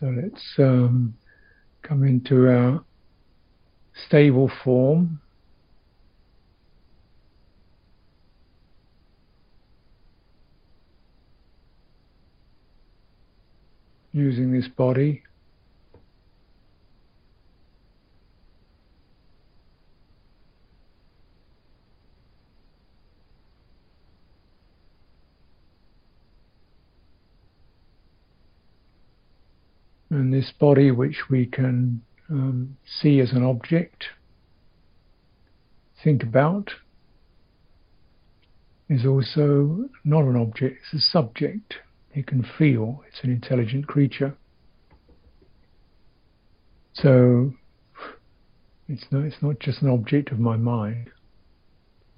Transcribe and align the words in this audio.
So 0.00 0.06
let's 0.06 0.42
um, 0.58 1.14
come 1.82 2.02
into 2.04 2.48
our 2.48 2.82
stable 4.06 4.50
form. 4.64 5.20
Using 14.12 14.52
this 14.52 14.68
body. 14.68 15.22
And 30.12 30.30
this 30.30 30.52
body, 30.60 30.90
which 30.90 31.30
we 31.30 31.46
can 31.46 32.02
um, 32.28 32.76
see 32.84 33.18
as 33.20 33.32
an 33.32 33.42
object, 33.42 34.04
think 36.04 36.22
about, 36.22 36.70
is 38.90 39.06
also 39.06 39.88
not 40.04 40.24
an 40.24 40.36
object, 40.36 40.80
it's 40.82 41.02
a 41.02 41.10
subject. 41.10 41.76
It 42.12 42.26
can 42.26 42.44
feel, 42.58 43.02
it's 43.08 43.20
an 43.22 43.30
intelligent 43.30 43.86
creature. 43.86 44.36
So 46.92 47.54
it's 48.88 49.06
not, 49.10 49.24
it's 49.24 49.40
not 49.40 49.60
just 49.60 49.80
an 49.80 49.88
object 49.88 50.30
of 50.30 50.38
my 50.38 50.58
mind, 50.58 51.08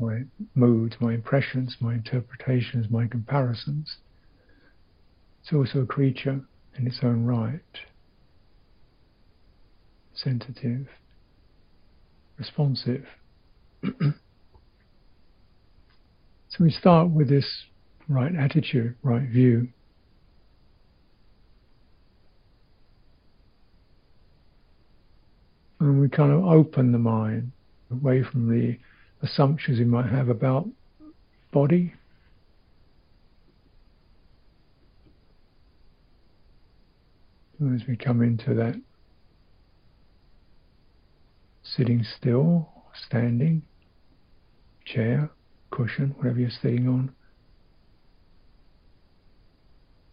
my 0.00 0.22
moods, 0.56 0.96
my 0.98 1.12
impressions, 1.14 1.76
my 1.78 1.94
interpretations, 1.94 2.90
my 2.90 3.06
comparisons. 3.06 3.98
It's 5.44 5.52
also 5.52 5.82
a 5.82 5.86
creature 5.86 6.40
in 6.77 6.87
its 6.87 7.01
own 7.02 7.24
right. 7.24 7.60
Sensitive, 10.14 10.86
responsive. 12.39 13.05
so 13.83 14.14
we 16.61 16.70
start 16.70 17.11
with 17.11 17.28
this 17.28 17.64
right 18.08 18.34
attitude, 18.34 18.94
right 19.03 19.28
view. 19.28 19.69
And 25.81 26.00
we 26.00 26.09
kind 26.09 26.33
of 26.33 26.44
open 26.44 26.92
the 26.92 26.98
mind 26.98 27.53
away 27.91 28.22
from 28.22 28.48
the 28.48 28.78
assumptions 29.22 29.78
we 29.78 29.84
might 29.84 30.11
have 30.11 30.28
about 30.28 30.66
body, 31.53 31.94
as 37.60 37.83
we 37.86 37.97
come 37.97 38.22
into 38.22 38.55
that 38.55 38.74
sitting 41.62 42.05
still, 42.19 42.69
standing, 43.06 43.62
chair, 44.84 45.30
cushion, 45.70 46.14
whatever 46.19 46.38
you're 46.38 46.50
sitting 46.50 46.86
on, 46.86 47.12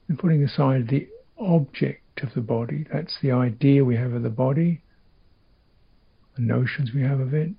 and 0.08 0.18
putting 0.18 0.44
aside 0.44 0.88
the 0.88 1.08
object 1.38 2.24
of 2.24 2.34
the 2.34 2.42
body, 2.42 2.86
that's 2.92 3.18
the 3.22 3.32
idea 3.32 3.84
we 3.84 3.96
have 3.96 4.14
of 4.14 4.24
the 4.24 4.30
body, 4.30 4.82
the 6.36 6.42
notions 6.42 6.92
we 6.94 7.02
have 7.02 7.20
of 7.20 7.34
it, 7.34 7.50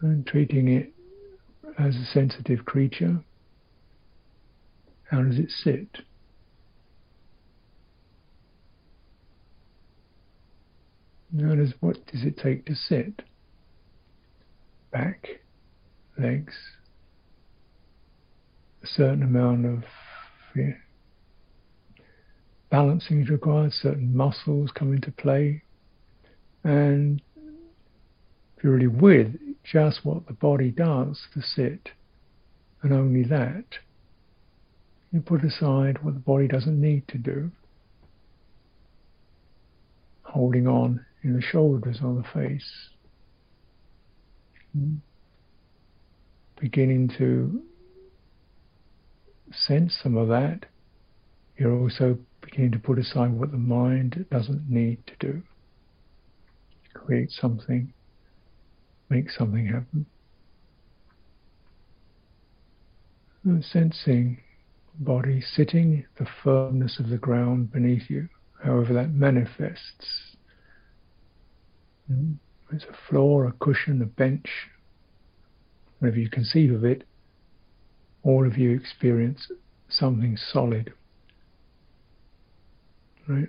and 0.00 0.26
treating 0.26 0.68
it 0.68 0.92
as 1.78 1.94
a 1.96 2.04
sensitive 2.12 2.64
creature. 2.64 3.20
How 5.10 5.22
does 5.22 5.38
it 5.38 5.50
sit? 5.50 6.05
Notice 11.36 11.74
what 11.80 12.06
does 12.06 12.24
it 12.24 12.38
take 12.38 12.64
to 12.64 12.74
sit? 12.74 13.20
Back, 14.90 15.28
legs, 16.18 16.54
a 18.82 18.86
certain 18.86 19.22
amount 19.22 19.66
of 19.66 19.84
yeah, 20.54 20.72
balancing 22.70 23.20
is 23.20 23.28
required, 23.28 23.74
certain 23.74 24.16
muscles 24.16 24.70
come 24.74 24.94
into 24.94 25.10
play, 25.10 25.62
and 26.64 27.20
really 28.62 28.86
with 28.86 29.36
just 29.62 30.06
what 30.06 30.26
the 30.28 30.32
body 30.32 30.70
does 30.70 31.20
to 31.34 31.42
sit, 31.42 31.90
and 32.82 32.94
only 32.94 33.24
that, 33.24 33.66
you 35.12 35.20
put 35.20 35.44
aside 35.44 36.02
what 36.02 36.14
the 36.14 36.20
body 36.20 36.48
doesn't 36.48 36.80
need 36.80 37.06
to 37.08 37.18
do, 37.18 37.50
holding 40.22 40.66
on 40.66 41.04
in 41.26 41.34
the 41.34 41.42
shoulders 41.42 41.98
or 42.04 42.14
the 42.14 42.24
face. 42.32 42.90
Hmm. 44.72 44.96
Beginning 46.60 47.10
to 47.18 47.62
sense 49.52 49.98
some 50.02 50.16
of 50.16 50.28
that, 50.28 50.66
you're 51.58 51.76
also 51.76 52.18
beginning 52.40 52.72
to 52.72 52.78
put 52.78 52.98
aside 52.98 53.32
what 53.32 53.50
the 53.50 53.58
mind 53.58 54.24
doesn't 54.30 54.70
need 54.70 55.04
to 55.08 55.14
do. 55.18 55.42
Create 56.94 57.30
something, 57.32 57.92
make 59.10 59.28
something 59.30 59.66
happen. 59.66 60.06
Sensing 63.62 64.38
body 64.98 65.40
sitting, 65.40 66.04
the 66.18 66.26
firmness 66.42 66.98
of 66.98 67.08
the 67.08 67.18
ground 67.18 67.72
beneath 67.72 68.08
you, 68.08 68.28
however 68.62 68.94
that 68.94 69.10
manifests 69.10 70.35
There's 72.08 72.84
a 72.84 73.10
floor, 73.10 73.46
a 73.46 73.52
cushion, 73.52 74.00
a 74.02 74.06
bench, 74.06 74.48
whatever 75.98 76.18
you 76.18 76.30
conceive 76.30 76.72
of 76.72 76.84
it, 76.84 77.04
all 78.22 78.46
of 78.46 78.56
you 78.58 78.70
experience 78.72 79.50
something 79.88 80.36
solid, 80.36 80.92
right? 83.28 83.48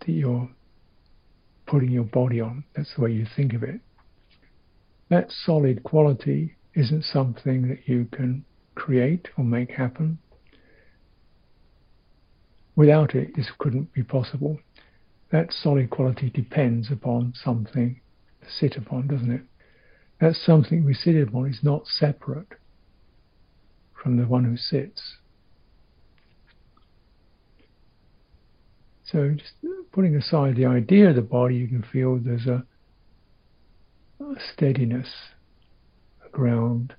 That 0.00 0.12
you're 0.12 0.48
putting 1.66 1.90
your 1.90 2.04
body 2.04 2.40
on. 2.40 2.64
That's 2.74 2.94
the 2.94 3.02
way 3.02 3.12
you 3.12 3.26
think 3.36 3.54
of 3.54 3.62
it. 3.62 3.80
That 5.08 5.30
solid 5.30 5.82
quality 5.84 6.56
isn't 6.74 7.04
something 7.04 7.68
that 7.68 7.88
you 7.88 8.06
can 8.12 8.44
create 8.74 9.28
or 9.36 9.44
make 9.44 9.70
happen. 9.70 10.18
Without 12.74 13.14
it, 13.14 13.34
this 13.34 13.50
couldn't 13.58 13.92
be 13.94 14.02
possible 14.02 14.58
that 15.30 15.52
solid 15.52 15.90
quality 15.90 16.30
depends 16.30 16.90
upon 16.90 17.32
something 17.34 18.00
to 18.42 18.50
sit 18.50 18.76
upon, 18.76 19.08
doesn't 19.08 19.30
it? 19.30 19.42
That 20.20 20.34
something 20.34 20.84
we 20.84 20.94
sit 20.94 21.16
upon 21.16 21.48
is 21.48 21.60
not 21.62 21.86
separate 21.86 22.54
from 24.02 24.16
the 24.16 24.24
one 24.24 24.44
who 24.44 24.56
sits. 24.56 25.16
So 29.04 29.34
just 29.36 29.52
putting 29.92 30.16
aside 30.16 30.56
the 30.56 30.66
idea 30.66 31.10
of 31.10 31.16
the 31.16 31.22
body, 31.22 31.56
you 31.56 31.68
can 31.68 31.84
feel 31.92 32.16
there's 32.16 32.46
a, 32.46 32.64
a 34.20 34.34
steadiness, 34.52 35.08
a 36.24 36.28
ground 36.28 36.94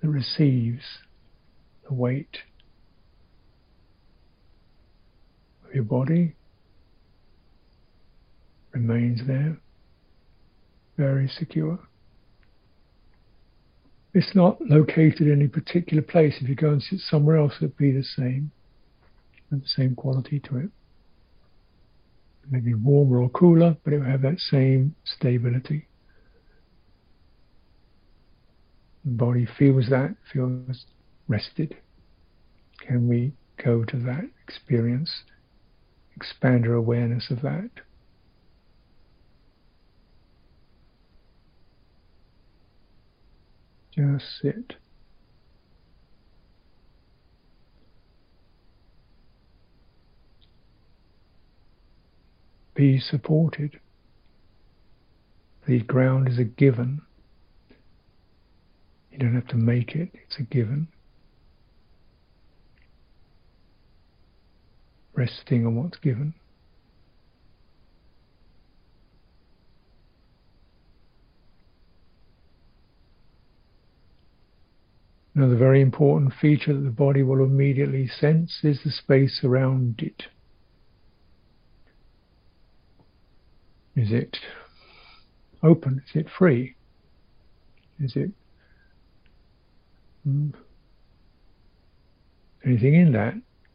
that 0.00 0.08
receives 0.08 0.82
the 1.86 1.94
weight 1.94 2.38
of 5.68 5.74
your 5.74 5.84
body 5.84 6.34
remains 8.72 9.26
there, 9.26 9.58
very 10.96 11.28
secure. 11.28 11.78
It's 14.12 14.34
not 14.34 14.60
located 14.60 15.22
in 15.22 15.32
any 15.32 15.48
particular 15.48 16.02
place. 16.02 16.36
If 16.40 16.48
you 16.48 16.56
go 16.56 16.70
and 16.70 16.82
sit 16.82 16.98
somewhere 17.00 17.36
else, 17.36 17.54
it'd 17.58 17.76
be 17.76 17.92
the 17.92 18.02
same, 18.02 18.50
and 19.50 19.62
the 19.62 19.68
same 19.68 19.94
quality 19.94 20.40
to 20.40 20.58
it. 20.58 20.70
Maybe 22.50 22.74
warmer 22.74 23.20
or 23.20 23.28
cooler, 23.30 23.76
but 23.84 23.92
it 23.92 23.98
will 23.98 24.06
have 24.06 24.22
that 24.22 24.40
same 24.40 24.96
stability. 25.04 25.86
The 29.04 29.12
body 29.12 29.46
feels 29.58 29.88
that, 29.90 30.16
feels 30.32 30.86
rested. 31.28 31.76
Can 32.80 33.08
we 33.08 33.32
go 33.64 33.84
to 33.84 33.96
that 33.98 34.24
experience, 34.48 35.22
expand 36.16 36.66
our 36.66 36.74
awareness 36.74 37.30
of 37.30 37.42
that? 37.42 37.70
Just 43.92 44.24
sit. 44.40 44.74
Be 52.74 52.98
supported. 52.98 53.80
The 55.66 55.80
ground 55.80 56.28
is 56.28 56.38
a 56.38 56.44
given. 56.44 57.02
You 59.12 59.18
don't 59.18 59.34
have 59.34 59.48
to 59.48 59.56
make 59.56 59.94
it, 59.94 60.10
it's 60.14 60.38
a 60.38 60.42
given. 60.42 60.88
resting 65.20 65.66
on 65.66 65.76
what's 65.76 65.98
given. 65.98 66.32
Another 75.40 75.56
very 75.56 75.80
important 75.80 76.34
feature 76.38 76.74
that 76.74 76.80
the 76.80 76.90
body 76.90 77.22
will 77.22 77.42
immediately 77.42 78.06
sense 78.06 78.60
is 78.62 78.82
the 78.84 78.90
space 78.90 79.40
around 79.42 80.02
it. 80.02 80.24
Is 83.96 84.12
it 84.12 84.36
open? 85.62 86.02
Is 86.06 86.14
it 86.14 86.26
free? 86.28 86.74
Is 87.98 88.16
it 88.16 88.32
hmm, 90.24 90.50
anything 92.62 92.94
in 92.94 93.12
that 93.12 93.32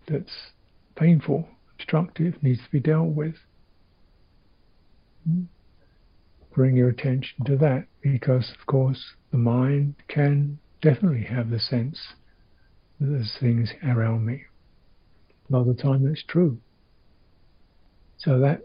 that's 0.07 0.51
painful, 0.95 1.49
obstructive, 1.73 2.43
needs 2.43 2.59
to 2.63 2.69
be 2.69 2.79
dealt 2.79 3.15
with? 3.15 3.37
Hmm? 5.27 5.45
Bring 6.53 6.75
your 6.75 6.89
attention 6.89 7.43
to 7.45 7.57
that 7.57 7.87
because, 8.03 8.51
of 8.51 8.67
course, 8.67 9.15
the 9.31 9.39
mind 9.39 9.95
can 10.07 10.59
definitely 10.81 11.23
have 11.23 11.49
the 11.49 11.59
sense 11.59 11.99
that 12.99 13.07
there's 13.07 13.35
things 13.39 13.69
around 13.83 14.25
me. 14.25 14.43
A 15.49 15.53
lot 15.53 15.67
of 15.67 15.75
the 15.75 15.81
time 15.81 16.07
that's 16.07 16.23
true. 16.23 16.57
So 18.17 18.39
that 18.39 18.61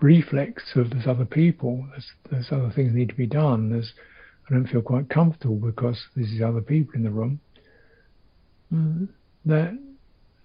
reflex 0.00 0.62
of 0.74 0.90
there's 0.90 1.06
other 1.06 1.24
people, 1.24 1.86
there's, 1.90 2.10
there's 2.30 2.48
other 2.52 2.72
things 2.74 2.94
need 2.94 3.08
to 3.08 3.14
be 3.14 3.26
done, 3.26 3.70
there's 3.70 3.92
I 4.48 4.54
don't 4.54 4.66
feel 4.66 4.80
quite 4.80 5.10
comfortable 5.10 5.56
because 5.56 5.98
there's 6.16 6.40
other 6.42 6.62
people 6.62 6.94
in 6.94 7.02
the 7.02 7.10
room. 7.10 7.40
Uh, 8.72 9.06
that 9.44 9.78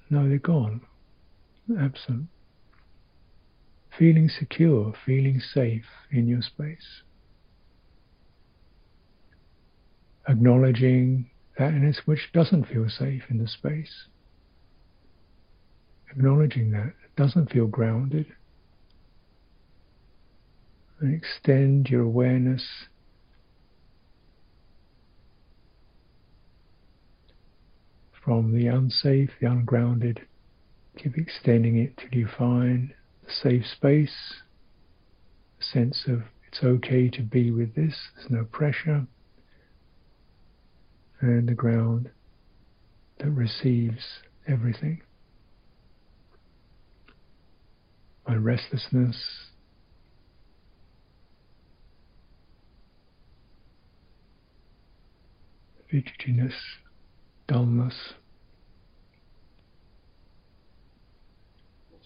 no, 0.10 0.28
they're 0.28 0.38
gone. 0.38 0.82
Absent. 1.80 2.28
Feeling 3.98 4.30
secure, 4.30 4.94
feeling 5.06 5.40
safe 5.40 5.86
in 6.12 6.28
your 6.28 6.42
space. 6.42 7.02
Acknowledging 10.28 11.30
that 11.58 11.74
in 11.74 11.84
it 11.84 11.98
which 12.06 12.32
doesn't 12.34 12.66
feel 12.66 12.90
safe 12.90 13.24
in 13.30 13.38
the 13.38 13.48
space. 13.48 14.06
Acknowledging 16.10 16.72
that 16.72 16.88
it 16.88 17.16
doesn't 17.16 17.52
feel 17.52 17.68
grounded. 17.68 18.28
And 21.00 21.14
extend 21.14 21.90
your 21.90 22.04
awareness 22.04 22.64
from 28.24 28.54
the 28.54 28.68
unsafe, 28.68 29.32
the 29.42 29.48
ungrounded. 29.48 30.22
Keep 30.98 31.18
extending 31.18 31.78
it 31.78 31.98
till 31.98 32.18
you 32.18 32.28
find 32.28 32.94
a 33.28 33.32
safe 33.32 33.66
space, 33.66 34.36
a 35.60 35.64
sense 35.64 36.04
of 36.08 36.24
it's 36.48 36.64
okay 36.64 37.10
to 37.10 37.22
be 37.22 37.52
with 37.52 37.76
this, 37.76 37.96
there's 38.16 38.30
no 38.30 38.46
pressure, 38.46 39.08
and 41.24 41.48
the 41.48 41.54
ground 41.54 42.10
that 43.20 43.30
receives 43.30 44.04
everything. 44.46 45.02
My 48.28 48.36
restlessness, 48.36 49.16
fidgetiness, 55.92 56.54
dullness, 57.48 57.96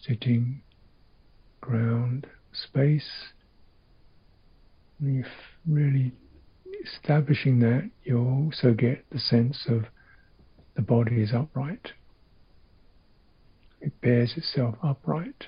sitting, 0.08 0.62
ground, 1.62 2.28
space. 2.52 3.10
And 5.00 5.25
if 5.25 5.31
really 5.68 6.12
establishing 6.83 7.59
that, 7.59 7.89
you'll 8.03 8.45
also 8.45 8.74
get 8.74 9.06
the 9.12 9.19
sense 9.19 9.65
of 9.68 9.85
the 10.75 10.81
body 10.81 11.21
is 11.21 11.33
upright. 11.33 11.91
It 13.81 14.00
bears 14.01 14.33
itself 14.38 14.75
upright. 14.83 15.47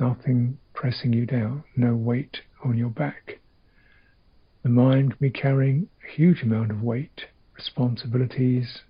nothing 0.00 0.58
pressing 0.72 1.12
you 1.12 1.26
down, 1.26 1.62
no 1.76 1.94
weight 1.94 2.38
on 2.64 2.76
your 2.76 2.88
back. 2.88 3.38
The 4.62 4.70
mind 4.70 5.10
can 5.10 5.18
be 5.20 5.30
carrying 5.30 5.88
a 6.02 6.12
huge 6.12 6.42
amount 6.42 6.70
of 6.70 6.82
weight, 6.82 7.26
responsibilities, 7.54 8.80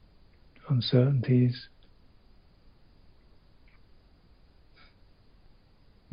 uncertainties. 0.68 1.68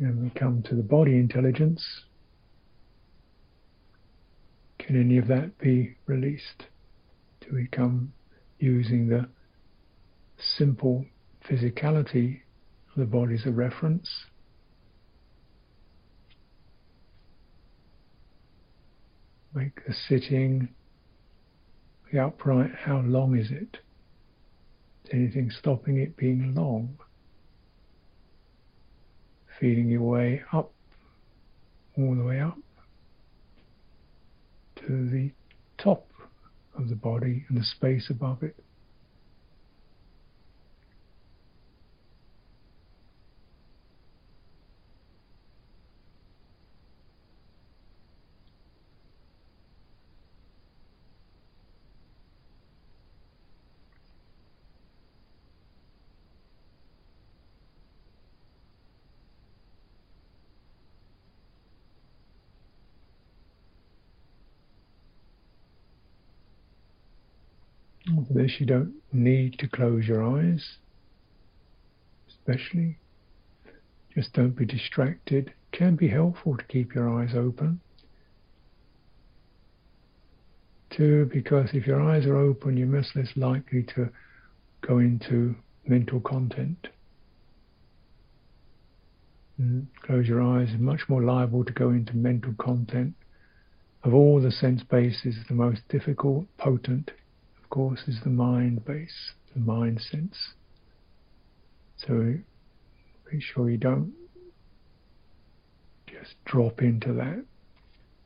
And 0.00 0.22
we 0.22 0.30
come 0.30 0.62
to 0.62 0.76
the 0.76 0.82
body 0.82 1.16
intelligence. 1.16 2.04
Can 4.78 5.00
any 5.00 5.18
of 5.18 5.26
that 5.26 5.58
be 5.58 5.96
released? 6.06 6.66
Do 7.40 7.54
we 7.54 7.66
come 7.66 8.12
using 8.58 9.08
the 9.08 9.28
simple 10.56 11.04
physicality 11.48 12.40
of 12.92 13.00
the 13.00 13.06
body 13.06 13.34
as 13.34 13.46
a 13.46 13.50
reference? 13.50 14.08
Make 19.52 19.84
the 19.84 19.94
sitting, 20.08 20.68
the 22.12 22.20
upright, 22.20 22.70
how 22.84 23.00
long 23.00 23.36
is 23.36 23.50
it? 23.50 23.78
Is 25.06 25.10
anything 25.12 25.50
stopping 25.50 25.98
it 25.98 26.16
being 26.16 26.54
long? 26.54 26.98
Feeling 29.60 29.88
your 29.88 30.02
way 30.02 30.42
up, 30.52 30.70
all 31.96 32.14
the 32.14 32.22
way 32.22 32.40
up 32.40 32.56
to 34.76 35.08
the 35.10 35.32
top 35.76 36.06
of 36.76 36.88
the 36.88 36.94
body 36.94 37.44
and 37.48 37.58
the 37.58 37.64
space 37.64 38.08
above 38.08 38.42
it. 38.42 38.56
This, 68.48 68.60
you 68.60 68.66
don't 68.66 68.94
need 69.12 69.58
to 69.58 69.68
close 69.68 70.06
your 70.06 70.24
eyes, 70.24 70.78
especially. 72.28 72.96
Just 74.14 74.32
don't 74.32 74.56
be 74.56 74.64
distracted. 74.64 75.48
It 75.48 75.76
can 75.76 75.96
be 75.96 76.08
helpful 76.08 76.56
to 76.56 76.64
keep 76.64 76.94
your 76.94 77.10
eyes 77.10 77.34
open. 77.36 77.80
Two, 80.96 81.28
because 81.30 81.68
if 81.74 81.86
your 81.86 82.00
eyes 82.00 82.24
are 82.24 82.38
open, 82.38 82.78
you're 82.78 82.86
much 82.86 83.14
less 83.14 83.28
likely 83.36 83.82
to 83.94 84.08
go 84.80 84.96
into 84.98 85.54
mental 85.86 86.20
content. 86.20 86.88
And 89.58 89.82
mm, 89.82 90.06
close 90.06 90.26
your 90.26 90.40
eyes, 90.42 90.70
is 90.70 90.80
much 90.80 91.02
more 91.06 91.22
liable 91.22 91.66
to 91.66 91.72
go 91.72 91.90
into 91.90 92.16
mental 92.16 92.54
content. 92.58 93.12
Of 94.04 94.14
all 94.14 94.40
the 94.40 94.52
sense 94.52 94.82
bases, 94.84 95.36
the 95.48 95.54
most 95.54 95.82
difficult, 95.90 96.46
potent 96.56 97.10
course, 97.78 98.02
is 98.08 98.18
the 98.24 98.30
mind 98.30 98.84
base, 98.84 99.30
the 99.54 99.60
mind 99.60 100.00
sense. 100.00 100.36
So 101.96 102.34
be 103.30 103.40
sure 103.40 103.70
you 103.70 103.76
don't 103.76 104.14
just 106.08 106.34
drop 106.44 106.82
into 106.82 107.12
that. 107.12 107.44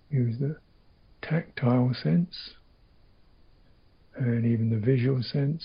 Use 0.09 0.39
the 0.41 0.57
tactile 1.21 1.93
sense 2.03 2.55
and 4.17 4.47
even 4.47 4.71
the 4.71 4.79
visual 4.79 5.23
sense. 5.23 5.63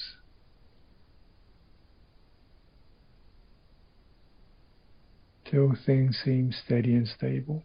Till 5.49 5.77
things 5.85 6.19
seem 6.25 6.51
steady 6.51 6.93
and 6.93 7.07
stable. 7.07 7.63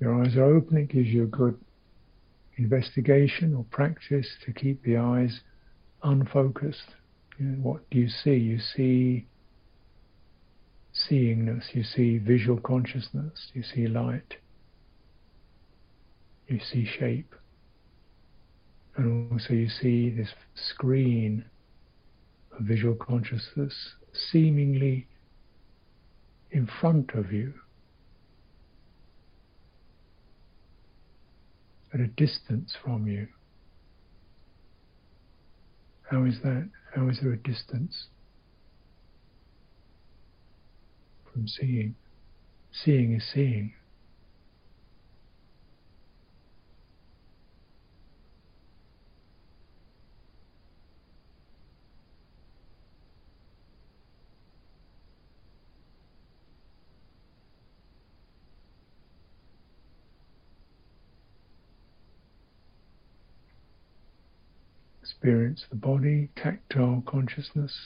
Your 0.00 0.17
eyes 0.28 0.36
are 0.36 0.44
open, 0.44 0.76
it 0.76 0.88
gives 0.88 1.08
you 1.08 1.24
a 1.24 1.26
good 1.26 1.58
investigation 2.56 3.54
or 3.54 3.64
practice 3.70 4.26
to 4.44 4.52
keep 4.52 4.82
the 4.82 4.96
eyes 4.96 5.40
unfocused. 6.02 6.94
You 7.38 7.46
know, 7.46 7.62
what 7.62 7.88
do 7.90 7.98
you 7.98 8.08
see? 8.08 8.34
You 8.34 8.58
see 8.58 9.26
seeingness, 11.08 11.74
you 11.74 11.84
see 11.84 12.18
visual 12.18 12.60
consciousness, 12.60 13.50
you 13.54 13.62
see 13.62 13.86
light, 13.86 14.34
you 16.48 16.58
see 16.72 16.84
shape, 16.98 17.34
and 18.96 19.32
also 19.32 19.54
you 19.54 19.68
see 19.68 20.10
this 20.10 20.30
screen 20.54 21.44
of 22.58 22.66
visual 22.66 22.96
consciousness 22.96 23.94
seemingly 24.32 25.06
in 26.50 26.68
front 26.80 27.12
of 27.12 27.32
you. 27.32 27.54
At 31.92 32.00
a 32.00 32.06
distance 32.06 32.76
from 32.84 33.06
you. 33.06 33.28
How 36.10 36.24
is 36.24 36.40
that? 36.42 36.68
How 36.94 37.08
is 37.08 37.18
there 37.22 37.32
a 37.32 37.36
distance 37.38 38.06
from 41.32 41.46
seeing? 41.46 41.94
Seeing 42.72 43.12
is 43.12 43.24
seeing. 43.32 43.72
Experience 65.18 65.64
the 65.68 65.76
body, 65.76 66.28
tactile 66.36 67.02
consciousness, 67.04 67.76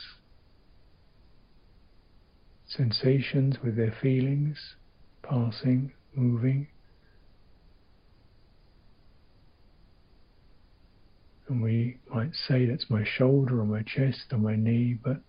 sensations 2.67 3.57
with 3.65 3.75
their 3.75 3.95
feelings, 4.03 4.75
passing, 5.23 5.93
moving. 6.15 6.67
And 11.49 11.63
we 11.63 11.99
might 12.13 12.35
say 12.35 12.67
that's 12.67 12.91
my 12.91 13.03
shoulder 13.03 13.61
or 13.61 13.65
my 13.65 13.83
chest 13.83 14.27
or 14.31 14.39
my 14.39 14.57
knee, 14.57 14.99
but 15.03 15.23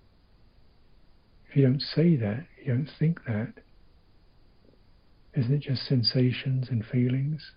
if 1.49 1.55
you 1.55 1.63
don't 1.63 1.81
say 1.81 2.17
that, 2.17 2.45
you 2.61 2.73
don't 2.73 2.89
think 2.99 3.23
that, 3.25 3.53
isn't 5.35 5.53
it 5.53 5.61
just 5.61 5.87
sensations 5.87 6.67
and 6.69 6.85
feelings? 6.85 7.51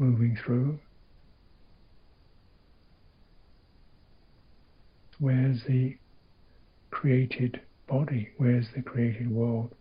Moving 0.00 0.36
through. 0.44 0.78
Where's 5.18 5.62
the 5.64 5.96
created 6.90 7.60
body? 7.86 8.30
Where's 8.38 8.66
the 8.74 8.80
created 8.80 9.30
world? 9.30 9.74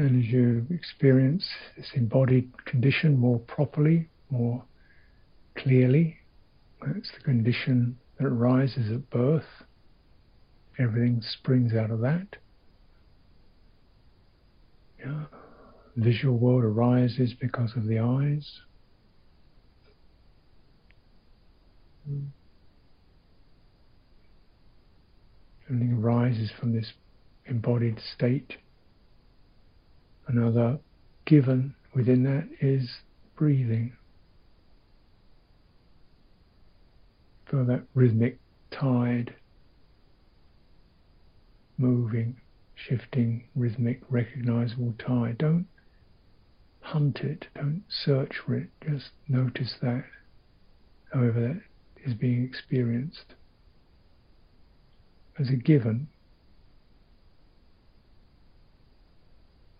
And 0.00 0.24
as 0.24 0.32
you 0.32 0.66
experience 0.70 1.46
this 1.76 1.90
embodied 1.94 2.64
condition 2.64 3.18
more 3.18 3.38
properly, 3.38 4.08
more 4.30 4.64
clearly, 5.58 6.16
it's 6.96 7.10
the 7.18 7.22
condition 7.22 7.98
that 8.18 8.28
arises 8.28 8.90
at 8.90 9.10
birth. 9.10 9.44
Everything 10.78 11.20
springs 11.20 11.74
out 11.74 11.90
of 11.90 12.00
that. 12.00 12.36
Yeah. 14.98 15.24
Visual 15.96 16.38
world 16.38 16.64
arises 16.64 17.34
because 17.38 17.76
of 17.76 17.86
the 17.86 17.98
eyes. 17.98 18.60
Everything 25.68 25.92
arises 26.02 26.50
from 26.58 26.72
this 26.72 26.90
embodied 27.44 28.00
state. 28.16 28.54
Another 30.30 30.78
given 31.24 31.74
within 31.92 32.22
that 32.22 32.48
is 32.60 33.00
breathing. 33.34 33.96
Feel 37.46 37.64
that 37.64 37.82
rhythmic 37.94 38.38
tide 38.70 39.34
moving, 41.76 42.40
shifting, 42.76 43.42
rhythmic, 43.56 44.02
recognizable 44.08 44.94
tide. 45.04 45.38
Don't 45.38 45.66
hunt 46.80 47.18
it, 47.22 47.48
don't 47.56 47.82
search 47.88 48.36
for 48.46 48.54
it, 48.54 48.68
just 48.86 49.10
notice 49.26 49.74
that, 49.82 50.04
however 51.12 51.40
that 51.40 51.62
is 52.08 52.14
being 52.14 52.44
experienced 52.44 53.34
as 55.40 55.48
a 55.48 55.56
given 55.56 56.06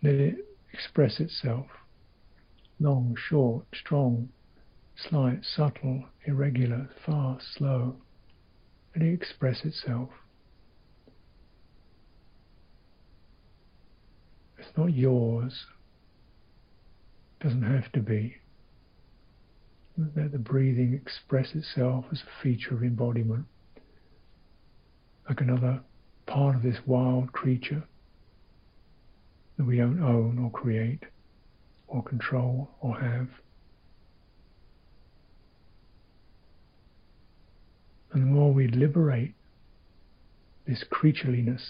Let 0.02 0.14
it 0.14 0.36
express 0.72 1.20
itself. 1.20 1.66
Long, 2.78 3.14
short, 3.28 3.66
strong, 3.74 4.30
slight, 4.96 5.44
subtle, 5.44 6.04
irregular, 6.24 6.88
fast, 7.04 7.44
slow. 7.54 7.96
Let 8.96 9.04
it 9.04 9.12
express 9.12 9.64
itself. 9.64 10.08
It's 14.58 14.76
not 14.76 14.94
yours. 14.94 15.66
It 17.40 17.44
doesn't 17.44 17.62
have 17.62 17.92
to 17.92 18.00
be. 18.00 18.36
Let 20.16 20.32
the 20.32 20.38
breathing 20.38 20.94
express 20.94 21.54
itself 21.54 22.06
as 22.10 22.22
a 22.22 22.42
feature 22.42 22.74
of 22.74 22.82
embodiment, 22.82 23.44
like 25.28 25.42
another 25.42 25.80
part 26.26 26.56
of 26.56 26.62
this 26.62 26.78
wild 26.86 27.32
creature 27.32 27.84
that 29.60 29.66
we 29.66 29.76
don't 29.76 30.02
own 30.02 30.38
or 30.42 30.50
create 30.50 31.02
or 31.86 32.02
control 32.02 32.70
or 32.80 32.98
have. 32.98 33.28
And 38.10 38.22
the 38.22 38.26
more 38.26 38.54
we 38.54 38.68
liberate 38.68 39.34
this 40.66 40.82
creatureliness 40.90 41.60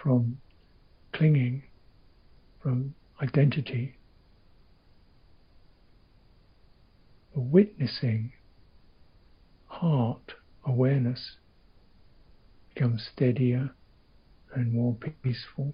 from 0.00 0.38
clinging, 1.12 1.64
from 2.62 2.94
identity, 3.20 3.96
the 7.34 7.40
witnessing 7.40 8.30
heart 9.66 10.34
awareness 10.64 11.38
becomes 12.72 13.10
steadier 13.12 13.70
and 14.54 14.72
more 14.72 14.96
peaceful. 15.22 15.72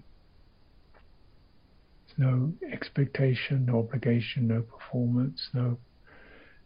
No 2.19 2.53
expectation, 2.73 3.67
no 3.67 3.81
obligation, 3.81 4.49
no 4.49 4.63
performance, 4.63 5.49
no 5.53 5.79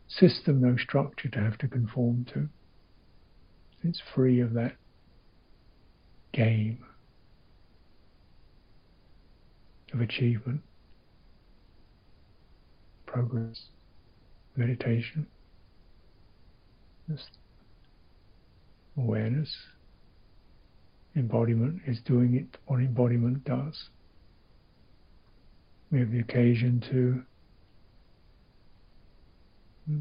system, 0.07 0.61
no 0.61 0.77
structure 0.77 1.29
to 1.29 1.41
have 1.41 1.59
to 1.59 1.69
conform 1.69 2.27
to. 2.33 2.49
It's 3.83 4.01
free 4.15 4.41
of 4.41 4.53
that 4.55 4.77
game 6.33 6.85
of 9.93 10.01
achievement, 10.01 10.61
progress, 13.07 13.63
meditation, 14.57 15.27
just 17.09 17.31
awareness 18.97 19.57
embodiment 21.17 21.83
is 21.87 22.01
doing 22.05 22.35
it 22.35 22.59
what 22.67 22.81
embodiment 22.81 23.45
does. 23.45 23.89
We 25.91 25.99
have 26.01 26.13
the 26.13 26.21
occasion 26.21 26.83
to 26.91 27.23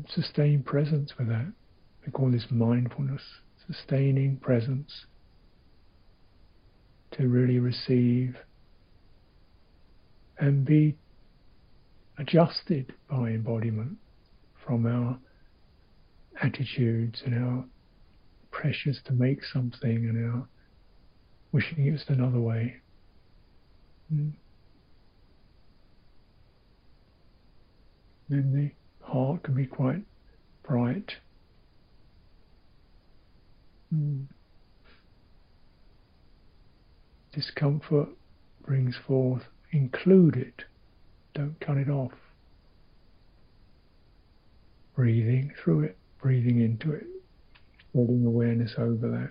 sustain 0.09 0.61
presence 0.63 1.13
with 1.17 1.27
that. 1.29 1.51
We 2.05 2.11
call 2.11 2.31
this 2.31 2.45
mindfulness, 2.51 3.21
sustaining 3.67 4.37
presence 4.37 5.05
to 7.11 7.27
really 7.27 7.59
receive 7.59 8.37
and 10.37 10.63
be 10.63 10.95
adjusted 12.17 12.93
by 13.09 13.29
embodiment 13.29 13.97
from 14.65 14.85
our 14.85 15.17
attitudes 16.41 17.21
and 17.25 17.33
our 17.35 17.65
pressures 18.51 18.99
to 19.05 19.13
make 19.13 19.43
something 19.43 20.05
and 20.07 20.33
our 20.33 20.47
wishing 21.51 21.85
it 21.85 21.91
was 21.91 22.03
another 22.07 22.39
way. 22.39 22.75
Mm. 24.13 24.31
Then 28.29 28.53
the 28.53 29.05
heart 29.05 29.43
can 29.43 29.55
be 29.55 29.65
quite 29.65 30.03
bright. 30.63 31.13
Mm. 33.93 34.25
Discomfort 37.33 38.09
brings 38.65 38.95
forth, 39.07 39.43
include 39.71 40.35
it, 40.35 40.63
don't 41.33 41.59
cut 41.59 41.77
it 41.77 41.89
off. 41.89 42.11
Breathing 44.95 45.53
through 45.63 45.81
it, 45.85 45.97
breathing 46.21 46.61
into 46.61 46.91
it, 46.91 47.07
holding 47.93 48.25
awareness 48.25 48.73
over 48.77 49.09
that. 49.09 49.29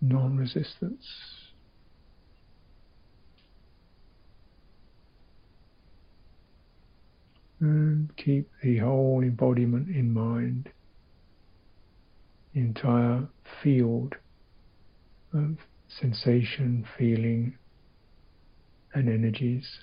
Non 0.00 0.36
resistance. 0.36 1.06
And 7.60 8.14
keep 8.16 8.48
the 8.62 8.78
whole 8.78 9.22
embodiment 9.22 9.88
in 9.88 10.14
mind, 10.14 10.70
the 12.54 12.60
entire 12.60 13.26
field 13.62 14.14
of 15.34 15.56
sensation, 15.88 16.86
feeling, 16.96 17.58
and 18.94 19.08
energies. 19.08 19.80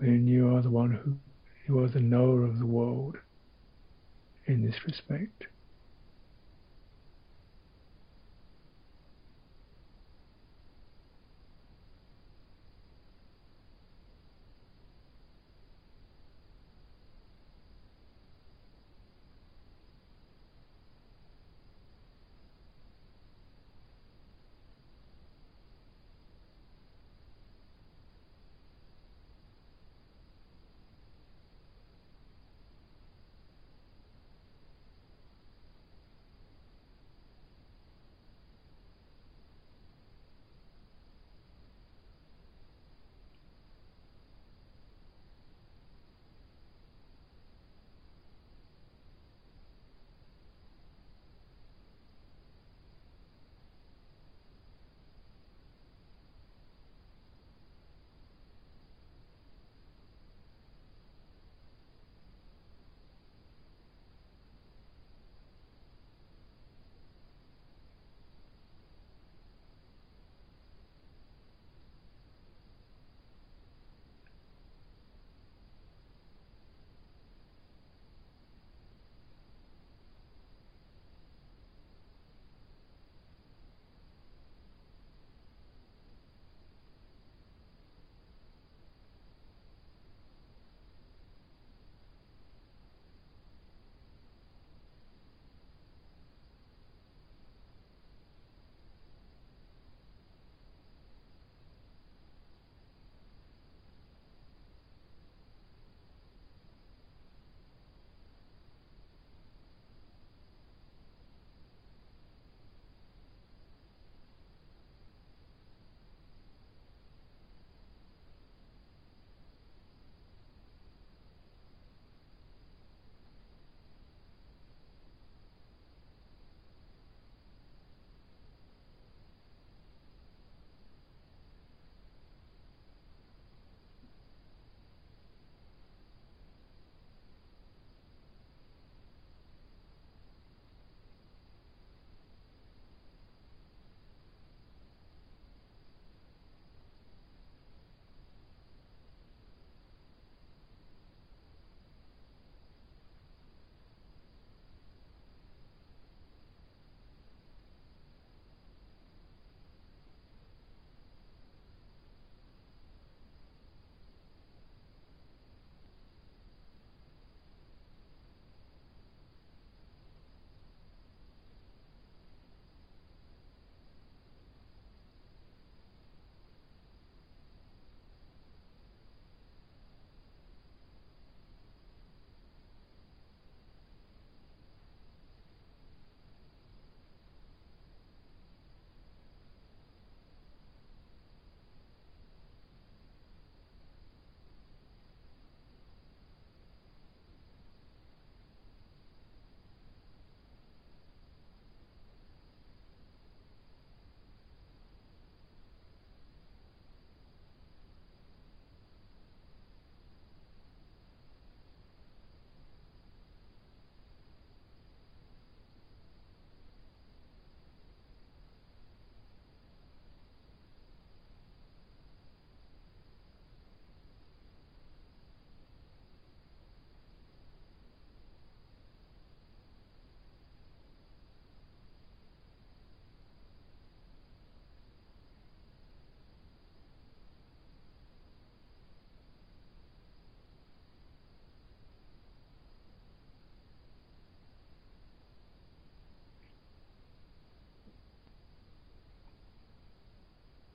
Then 0.00 0.26
you 0.26 0.56
are 0.56 0.62
the 0.62 0.70
one 0.70 0.92
who, 0.92 1.16
you 1.68 1.84
are 1.84 1.88
the 1.88 2.00
knower 2.00 2.44
of 2.44 2.58
the 2.58 2.66
world 2.66 3.16
in 4.46 4.64
this 4.64 4.76
respect. 4.86 5.44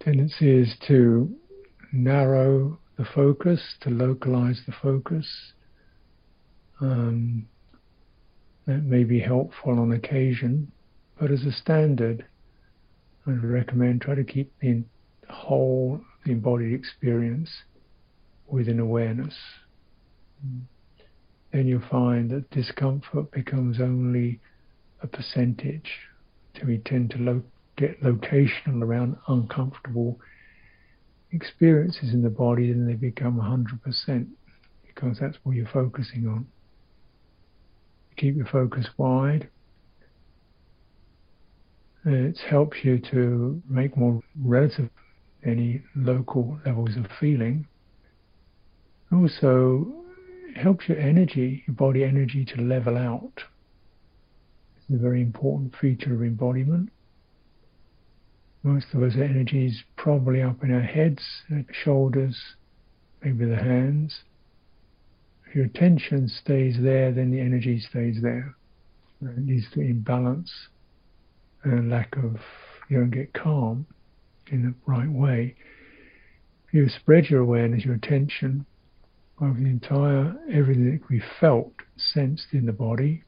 Tendency 0.09 0.49
is 0.49 0.75
to 0.87 1.29
narrow 1.93 2.79
the 2.97 3.05
focus, 3.05 3.75
to 3.79 3.91
localize 3.91 4.59
the 4.65 4.73
focus. 4.81 5.53
Um, 6.81 7.47
that 8.65 8.83
may 8.83 9.03
be 9.03 9.19
helpful 9.19 9.79
on 9.79 9.91
occasion, 9.91 10.71
but 11.19 11.29
as 11.29 11.43
a 11.43 11.51
standard, 11.51 12.25
I 13.27 13.31
would 13.31 13.43
recommend 13.43 14.01
try 14.01 14.15
to 14.15 14.23
keep 14.23 14.51
the 14.59 14.83
whole 15.29 16.01
the 16.25 16.31
embodied 16.31 16.73
experience 16.73 17.49
within 18.47 18.79
awareness. 18.79 19.35
Then 21.51 21.67
you'll 21.67 21.87
find 21.89 22.31
that 22.31 22.49
discomfort 22.49 23.31
becomes 23.31 23.79
only 23.79 24.39
a 25.03 25.07
percentage. 25.07 25.91
So 26.55 26.65
we 26.65 26.79
tend 26.79 27.11
to 27.11 27.17
lo- 27.19 27.43
get 27.79 28.01
locational 28.03 28.83
around 28.83 29.15
uncomfortable 29.27 30.19
experiences 31.31 32.13
in 32.13 32.21
the 32.21 32.29
body, 32.29 32.71
then 32.71 32.85
they 32.85 32.93
become 32.93 33.37
100% 33.37 34.27
because 34.85 35.17
that's 35.19 35.37
what 35.43 35.55
you're 35.55 35.67
focusing 35.67 36.27
on. 36.27 36.45
Keep 38.17 38.35
your 38.35 38.47
focus 38.47 38.85
wide. 38.97 39.49
It 42.05 42.37
helps 42.49 42.77
you 42.83 42.99
to 43.11 43.61
make 43.69 43.95
more 43.95 44.21
relative 44.41 44.89
any 45.45 45.81
local 45.95 46.59
levels 46.65 46.97
of 46.97 47.05
feeling. 47.19 47.65
Also, 49.11 49.87
helps 50.55 50.89
your 50.89 50.97
energy, 50.97 51.63
your 51.67 51.75
body 51.75 52.03
energy, 52.03 52.43
to 52.45 52.61
level 52.61 52.97
out. 52.97 53.43
It's 54.77 54.89
a 54.93 55.01
very 55.01 55.21
important 55.21 55.75
feature 55.79 56.13
of 56.13 56.21
embodiment. 56.21 56.89
Most 58.63 58.87
of 58.93 59.03
us 59.03 59.13
energy 59.15 59.67
is 59.67 59.83
probably 59.95 60.41
up 60.41 60.63
in 60.63 60.73
our 60.73 60.81
heads, 60.81 61.23
shoulders, 61.71 62.37
maybe 63.23 63.45
the 63.45 63.55
hands. 63.55 64.23
If 65.47 65.55
your 65.55 65.65
attention 65.65 66.27
stays 66.27 66.75
there, 66.81 67.11
then 67.11 67.31
the 67.31 67.39
energy 67.39 67.79
stays 67.79 68.21
there. 68.21 68.55
It 69.21 69.47
leads 69.47 69.71
to 69.71 69.81
imbalance 69.81 70.51
and 71.63 71.89
lack 71.89 72.15
of, 72.17 72.37
you 72.89 72.97
don't 72.97 73.11
get 73.11 73.33
calm 73.33 73.85
in 74.51 74.63
the 74.63 74.73
right 74.85 75.09
way. 75.09 75.55
If 76.67 76.73
you 76.73 76.89
spread 76.89 77.25
your 77.25 77.41
awareness, 77.41 77.85
your 77.85 77.95
attention 77.95 78.65
over 79.41 79.57
the 79.57 79.65
entire, 79.65 80.35
everything 80.51 80.99
that 80.99 81.09
we 81.09 81.21
felt, 81.39 81.71
sensed 81.97 82.47
in 82.51 82.65
the 82.65 82.73
body, 82.73 83.23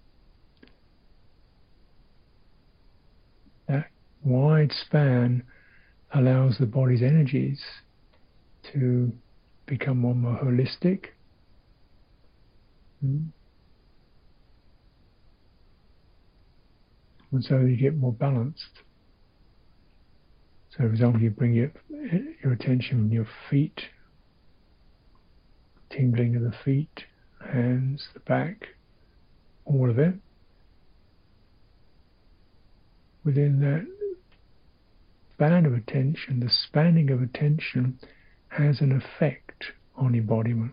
that 3.67 3.87
wide 4.23 4.71
span 4.71 5.43
allows 6.13 6.57
the 6.57 6.65
body's 6.65 7.01
energies 7.01 7.61
to 8.73 9.11
become 9.65 9.99
more, 9.99 10.15
more 10.15 10.39
holistic. 10.43 11.05
Hmm. 13.01 13.25
And 17.31 17.43
so 17.43 17.59
you 17.59 17.77
get 17.77 17.95
more 17.95 18.11
balanced. 18.11 18.81
So, 20.71 20.79
for 20.79 20.87
example, 20.87 21.21
you 21.21 21.29
bring 21.29 21.53
your, 21.53 21.71
your 22.43 22.53
attention 22.53 22.99
on 22.99 23.11
your 23.11 23.27
feet, 23.49 23.79
tingling 25.89 26.35
of 26.35 26.43
the 26.43 26.53
feet, 26.63 27.05
hands, 27.51 28.07
the 28.13 28.19
back, 28.21 28.67
all 29.65 29.89
of 29.89 29.97
it. 29.97 30.15
Within 33.23 33.59
that 33.61 33.85
span 35.41 35.65
of 35.65 35.73
attention, 35.73 36.39
the 36.39 36.51
spanning 36.51 37.09
of 37.09 37.19
attention 37.19 37.97
has 38.49 38.79
an 38.79 38.91
effect 38.91 39.63
on 39.95 40.13
embodiment. 40.13 40.71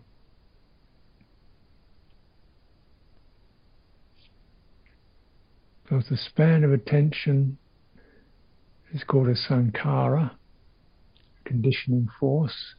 Because 5.81 6.07
the 6.09 6.17
span 6.17 6.63
of 6.63 6.71
attention 6.71 7.57
is 8.93 9.03
called 9.03 9.27
a 9.27 9.33
sankhara, 9.33 10.33
conditioning 11.45 12.07
force. 12.19 12.75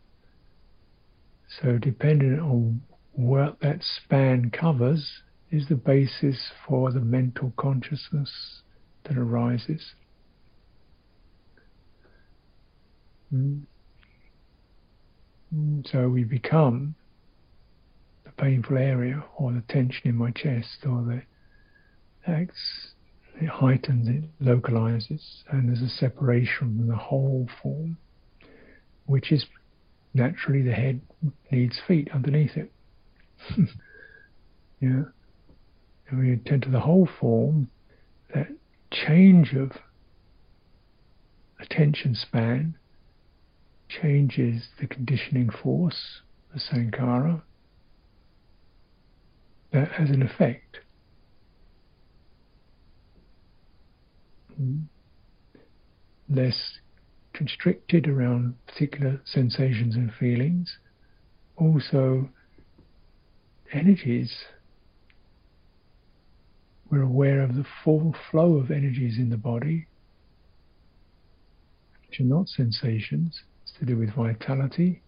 So, 1.60 1.76
depending 1.76 2.38
on 2.38 2.82
what 3.14 3.58
that 3.62 3.82
span 3.82 4.52
covers, 4.52 5.22
is 5.50 5.66
the 5.68 5.74
basis 5.74 6.52
for 6.68 6.92
the 6.92 7.00
mental 7.00 7.52
consciousness 7.56 8.62
that 9.02 9.18
arises. 9.18 9.94
Mm. 13.34 13.62
So 15.86 16.08
we 16.08 16.24
become 16.24 16.94
the 18.24 18.30
painful 18.32 18.78
area 18.78 19.24
or 19.36 19.52
the 19.52 19.62
tension 19.68 20.02
in 20.04 20.16
my 20.16 20.30
chest 20.30 20.86
or 20.86 21.02
the 21.02 21.22
acts 22.26 22.92
it 23.40 23.48
heightens, 23.48 24.06
it 24.06 24.24
localizes, 24.40 25.44
and 25.50 25.68
there's 25.68 25.80
a 25.80 25.88
separation 25.88 26.76
from 26.76 26.88
the 26.88 26.96
whole 26.96 27.48
form, 27.62 27.96
which 29.06 29.32
is 29.32 29.46
naturally 30.12 30.62
the 30.62 30.72
head 30.72 31.00
needs 31.50 31.80
feet 31.86 32.08
underneath 32.12 32.56
it. 32.56 32.70
yeah. 34.80 35.04
And 36.08 36.26
you 36.26 36.34
attend 36.34 36.64
to 36.64 36.70
the 36.70 36.80
whole 36.80 37.08
form, 37.18 37.70
that 38.34 38.48
change 38.90 39.54
of 39.54 39.72
attention 41.60 42.14
span 42.14 42.74
changes 43.90 44.68
the 44.80 44.86
conditioning 44.86 45.50
force, 45.50 46.20
the 46.54 46.60
sankhara. 46.60 47.42
That 49.72 49.92
has 49.92 50.10
an 50.10 50.22
effect. 50.22 50.80
less 56.28 56.78
constricted 57.32 58.06
around 58.06 58.54
particular 58.66 59.20
sensations 59.24 59.96
and 59.96 60.12
feelings. 60.12 60.78
Also, 61.56 62.28
energies. 63.72 64.44
We're 66.90 67.02
aware 67.02 67.42
of 67.42 67.54
the 67.54 67.64
full 67.84 68.14
flow 68.30 68.56
of 68.56 68.70
energies 68.70 69.18
in 69.18 69.30
the 69.30 69.36
body, 69.36 69.86
which 72.06 72.20
are 72.20 72.24
not 72.24 72.48
sensations. 72.48 73.42
To 73.80 73.86
do 73.86 73.96
with 73.96 74.14
vitality, 74.14 75.02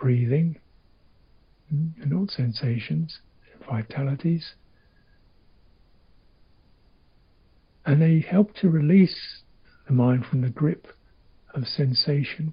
breathing, 0.00 0.58
and 1.70 2.12
all 2.12 2.26
sensations, 2.28 3.20
vitalities. 3.70 4.54
and 7.84 8.00
they 8.00 8.20
help 8.20 8.54
to 8.54 8.68
release 8.68 9.42
the 9.86 9.92
mind 9.92 10.24
from 10.24 10.40
the 10.40 10.48
grip 10.48 10.86
of 11.54 11.66
sensation. 11.66 12.52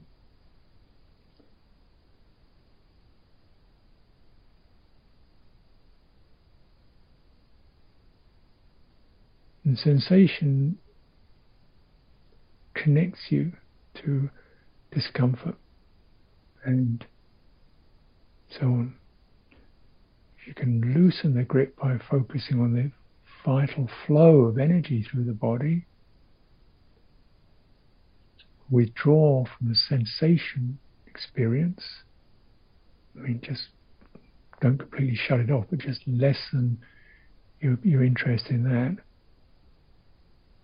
And 9.64 9.78
sensation 9.78 10.80
connects 12.74 13.28
you 13.30 13.54
to 14.04 14.30
discomfort 14.92 15.56
and 16.64 17.06
so 18.50 18.66
on. 18.66 18.96
You 20.46 20.54
can 20.54 20.94
loosen 20.96 21.36
the 21.36 21.44
grip 21.44 21.78
by 21.78 21.98
focusing 22.10 22.60
on 22.60 22.74
the 22.74 22.92
vital 23.46 23.88
flow 24.06 24.42
of 24.42 24.58
energy 24.58 25.04
through 25.04 25.26
the 25.26 25.34
body, 25.34 25.86
withdraw 28.70 29.46
from 29.46 29.70
the 29.70 29.76
sensation 29.76 30.80
experience. 31.08 31.84
I 33.16 33.22
mean, 33.22 33.42
just 33.44 33.68
don't 34.62 34.78
completely 34.78 35.16
shut 35.16 35.40
it 35.40 35.52
off, 35.52 35.66
but 35.70 35.80
just 35.80 36.02
lessen 36.08 36.80
your, 37.60 37.78
your 37.84 38.04
interest 38.04 38.48
in 38.50 38.64
that. 38.64 38.98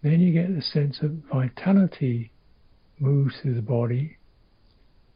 Then 0.02 0.20
you 0.20 0.34
get 0.34 0.54
the 0.54 0.62
sense 0.62 1.00
of 1.02 1.12
vitality 1.32 2.32
moves 3.00 3.36
through 3.42 3.56
the 3.56 3.62
body, 3.62 4.14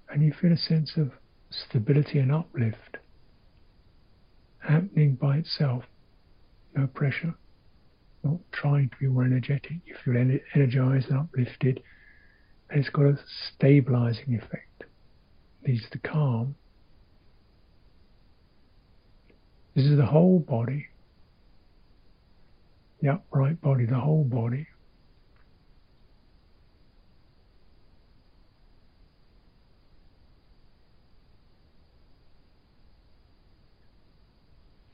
and 0.10 0.24
you 0.24 0.34
feel 0.34 0.52
a 0.52 0.58
sense 0.58 0.93
of 0.98 1.12
stability 1.50 2.19
and 2.19 2.32
uplift 2.32 2.98
happening 4.60 5.15
by 5.15 5.38
itself, 5.38 5.84
no 6.76 6.88
pressure 6.88 7.36
not 8.24 8.39
trying 8.52 8.89
to 8.89 8.95
be 9.00 9.08
more 9.08 9.24
energetic. 9.24 9.72
You 9.86 9.95
feel 10.04 10.15
energized 10.56 11.10
and 11.10 11.19
uplifted, 11.19 11.82
and 12.69 12.80
it's 12.80 12.89
got 12.89 13.06
a 13.06 13.19
stabilizing 13.56 14.36
effect. 14.36 14.84
Leads 15.65 15.89
to 15.91 16.00
calm. 16.00 16.56
This 19.76 19.86
is 19.86 19.98
the 19.98 20.06
whole 20.06 20.39
body, 20.39 20.88
the 23.02 23.10
upright 23.13 23.62
body, 23.62 23.86
the 23.86 24.00
whole 24.00 24.24
body. 24.24 24.67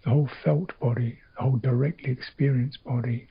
The 0.05 0.11
whole 0.11 0.29
felt 0.43 0.79
body, 0.79 1.17
the 1.35 1.41
whole 1.41 1.57
directly 1.57 2.11
experienced 2.11 2.83
body. 2.83 3.27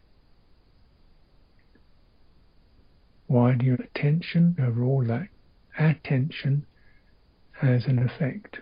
Widen 3.29 3.61
your 3.61 3.77
attention 3.77 4.57
over 4.61 4.85
all 4.85 5.05
that. 5.05 5.29
Attention 5.79 6.67
has 7.53 7.85
an 7.87 7.99
effect. 7.99 8.59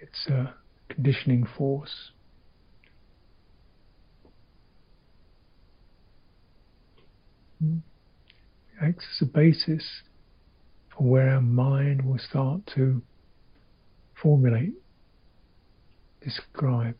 It's 0.00 0.28
a 0.28 0.54
conditioning 0.88 1.46
force. 1.58 2.12
Hmm. 7.60 7.78
Acts 8.80 9.04
as 9.16 9.28
a 9.28 9.30
basis 9.30 10.02
for 10.96 11.04
where 11.04 11.30
our 11.30 11.40
mind 11.40 12.08
will 12.08 12.18
start 12.18 12.60
to 12.76 13.02
formulate, 14.14 14.74
describe. 16.22 16.96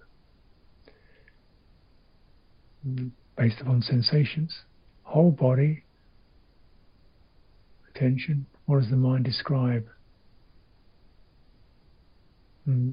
Based 3.36 3.60
upon 3.60 3.82
sensations. 3.82 4.62
Whole 5.02 5.30
body, 5.30 5.84
attention, 7.94 8.46
what 8.66 8.80
does 8.80 8.90
the 8.90 8.96
mind 8.96 9.24
describe? 9.24 9.86
Hmm. 12.64 12.92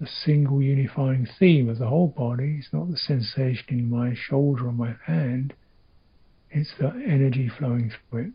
The 0.00 0.08
single 0.24 0.60
unifying 0.60 1.28
theme 1.38 1.68
of 1.68 1.78
the 1.78 1.86
whole 1.86 2.08
body 2.08 2.58
is 2.58 2.68
not 2.72 2.90
the 2.90 2.96
sensation 2.96 3.66
in 3.70 3.88
my 3.88 4.14
shoulder 4.14 4.66
or 4.66 4.72
my 4.72 4.96
hand, 5.06 5.54
it's 6.50 6.72
the 6.78 6.88
energy 6.88 7.48
flowing 7.48 7.92
through 8.10 8.20
it. 8.20 8.32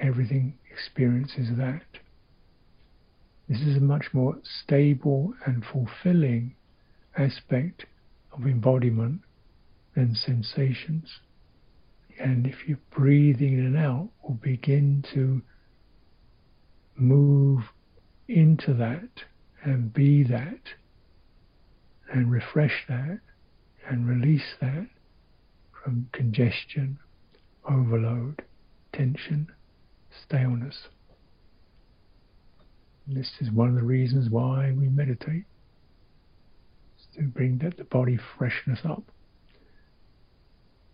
Everything 0.00 0.54
experiences 0.70 1.48
that. 1.58 1.82
This 3.48 3.60
is 3.60 3.76
a 3.76 3.80
much 3.80 4.06
more 4.14 4.38
stable 4.64 5.34
and 5.44 5.62
fulfilling 5.64 6.54
aspect 7.16 7.84
of 8.32 8.46
embodiment 8.46 9.20
and 9.94 10.16
sensations. 10.16 11.20
And 12.18 12.46
if 12.46 12.68
you 12.68 12.76
breathe 12.90 13.40
in 13.40 13.58
and 13.58 13.76
out, 13.76 14.08
will 14.22 14.34
begin 14.34 15.04
to 15.14 15.42
move 16.96 17.64
into 18.28 18.74
that 18.74 19.08
and 19.64 19.92
be 19.92 20.22
that 20.24 20.60
and 22.12 22.30
refresh 22.30 22.84
that 22.88 23.20
and 23.88 24.06
release 24.06 24.54
that 24.60 24.86
from 25.82 26.08
congestion, 26.12 26.98
overload, 27.68 28.42
tension, 28.92 29.48
staleness. 30.24 30.88
And 33.06 33.16
this 33.16 33.32
is 33.40 33.50
one 33.50 33.68
of 33.68 33.74
the 33.74 33.82
reasons 33.82 34.30
why 34.30 34.72
we 34.72 34.88
meditate, 34.88 35.44
to 37.16 37.22
bring 37.22 37.58
that 37.58 37.76
the 37.76 37.84
body 37.84 38.18
freshness 38.36 38.80
up. 38.84 39.02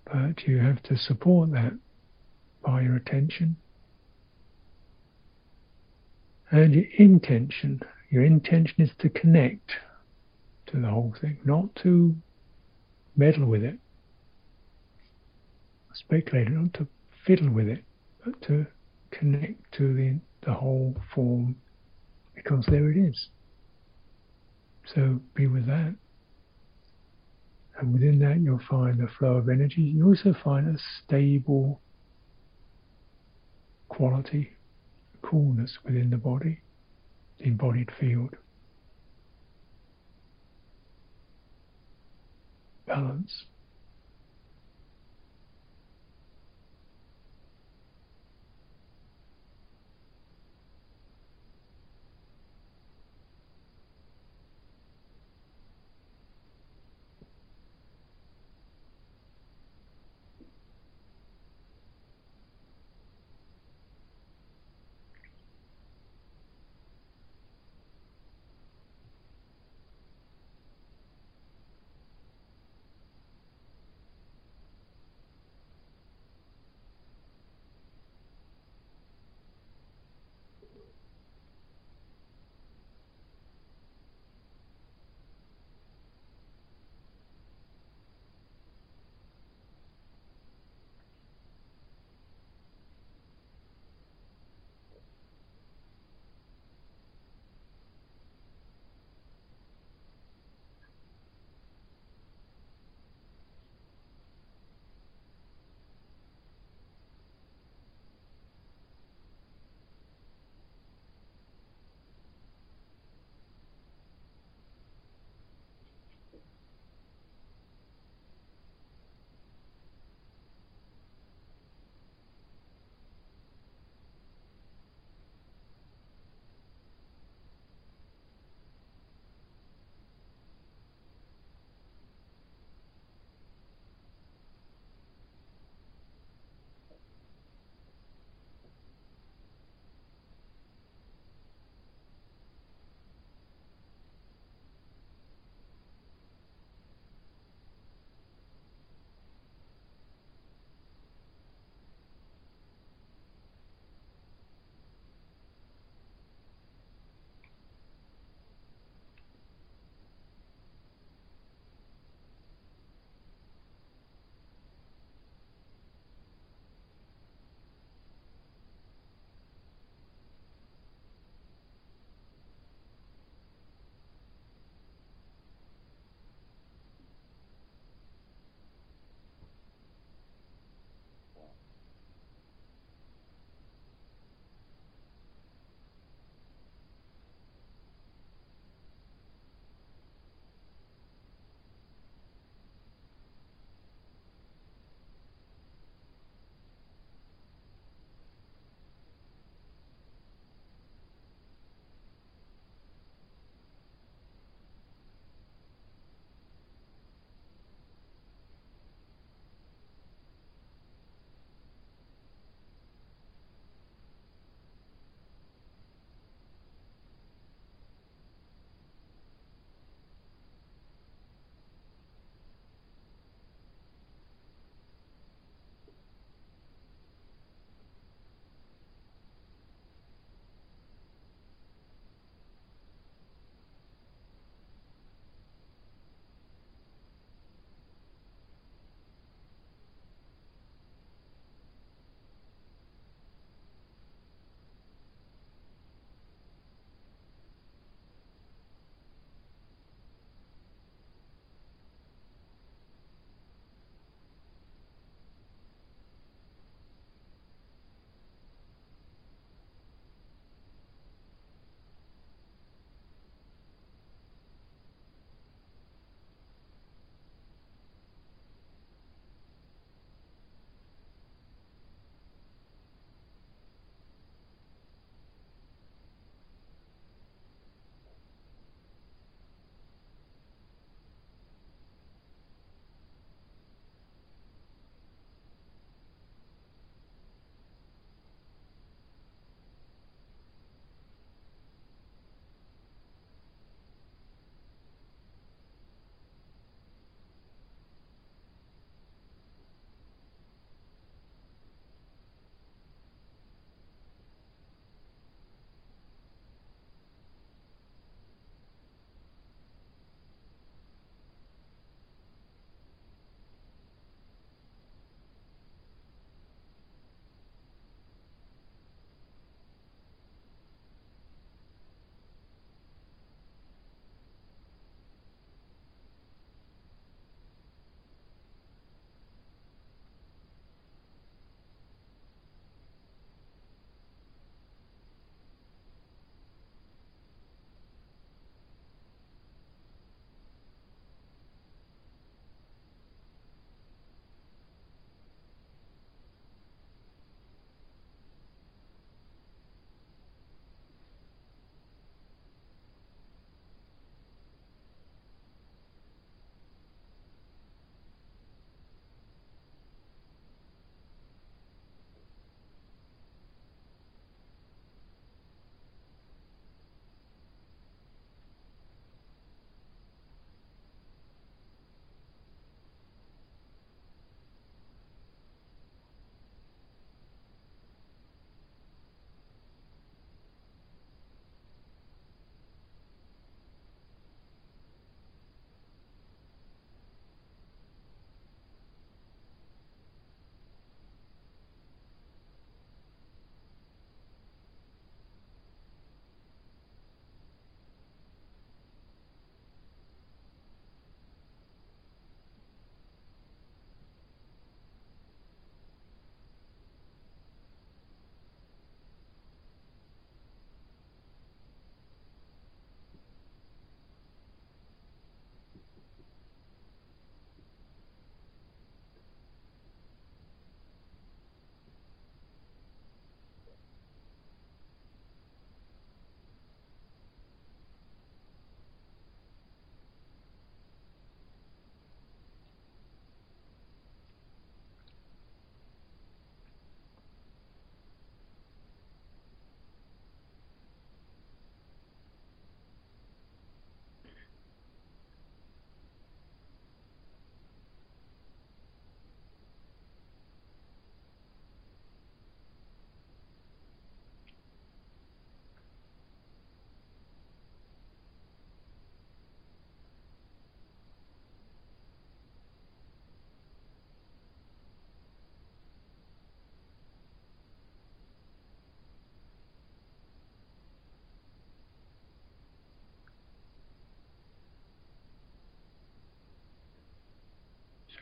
But 0.05 0.45
you 0.47 0.59
have 0.59 0.83
to 0.85 0.97
support 0.97 1.53
that 1.53 1.73
by 2.65 2.83
your 2.83 2.97
attention 2.97 3.57
and 6.51 6.75
your 6.75 6.85
intention. 6.97 7.81
Your 8.11 8.25
intention 8.25 8.81
is 8.81 8.91
to 9.01 9.09
connect 9.11 9.73
to 10.67 10.81
the 10.81 10.89
whole 10.89 11.15
thing, 11.21 11.39
not 11.45 11.75
to 11.83 12.15
meddle 13.17 13.47
with 13.47 13.63
it, 13.63 13.79
speculate, 15.93 16.51
not 16.51 16.73
to 16.75 16.87
fiddle 17.27 17.51
with 17.51 17.69
it, 17.69 17.85
but 18.25 18.41
to 18.43 18.67
connect 19.11 19.73
to 19.73 19.95
the, 19.95 20.19
the 20.47 20.53
whole 20.55 20.97
form 21.15 21.57
because 22.35 22.65
there 22.67 22.91
it 22.91 22.97
is. 22.97 23.29
So 24.95 25.21
be 25.35 25.47
with 25.47 25.67
that. 25.67 25.95
And 27.79 27.93
within 27.93 28.19
that, 28.21 28.41
you'll 28.41 28.61
find 28.69 28.99
the 28.99 29.07
flow 29.07 29.37
of 29.37 29.49
energy. 29.49 29.83
You 29.83 30.09
also 30.09 30.35
find 30.43 30.75
a 30.75 30.79
stable 31.05 31.81
quality, 33.88 34.57
coolness 35.23 35.79
within 35.85 36.11
the 36.11 36.17
body, 36.17 36.61
the 37.38 37.45
embodied 37.45 37.91
field. 37.99 38.35
Balance. 42.87 43.45